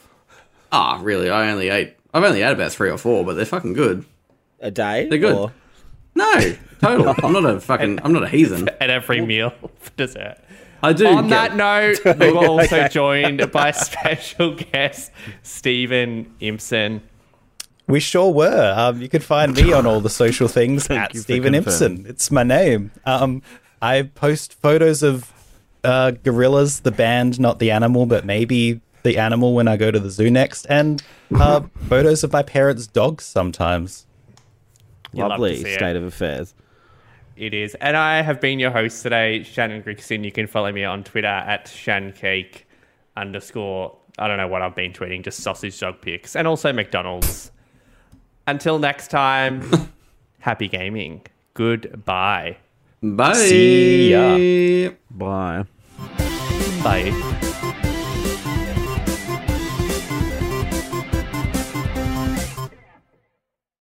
[0.71, 1.29] ah, really?
[1.29, 1.93] I only ate.
[2.13, 4.05] I've only had about three or four, but they're fucking good.
[4.59, 5.07] a day?
[5.09, 5.35] They're good.
[5.35, 5.51] Or-
[6.15, 7.15] No, total.
[7.23, 7.99] I'm not a fucking.
[8.03, 8.67] I'm not a heathen.
[8.81, 10.37] At every meal for dessert.
[10.83, 11.07] I do.
[11.07, 15.11] On get- that note, we were also joined by special guest
[15.43, 17.01] Steven Impson.
[17.89, 18.73] We sure were.
[18.77, 21.53] Um, you could find me on all the social things at Steven.
[21.53, 22.07] Impson.
[22.07, 22.91] It's my name.
[23.05, 23.41] Um,
[23.81, 25.33] I post photos of
[25.83, 29.99] uh, Gorillaz, the band, not the animal, but maybe the animal when I go to
[29.99, 31.01] the zoo next, and
[31.35, 34.05] uh, photos of my parents' dogs sometimes.
[35.11, 35.75] You'd love to Lovely it.
[35.75, 36.53] state of affairs.
[37.35, 37.73] It is.
[37.75, 40.23] And I have been your host today, Shannon Grixti.
[40.23, 42.63] You can follow me on Twitter at shancake
[43.17, 43.97] underscore.
[44.19, 46.35] I don't know what I've been tweeting, just sausage dog pics.
[46.35, 47.51] And also McDonald's.
[48.49, 49.61] Until next time,
[50.39, 51.21] happy gaming.
[51.53, 52.57] Goodbye.
[53.03, 53.33] Bye.
[53.33, 54.89] See ya.
[55.11, 55.65] Bye.
[56.83, 57.65] Bye.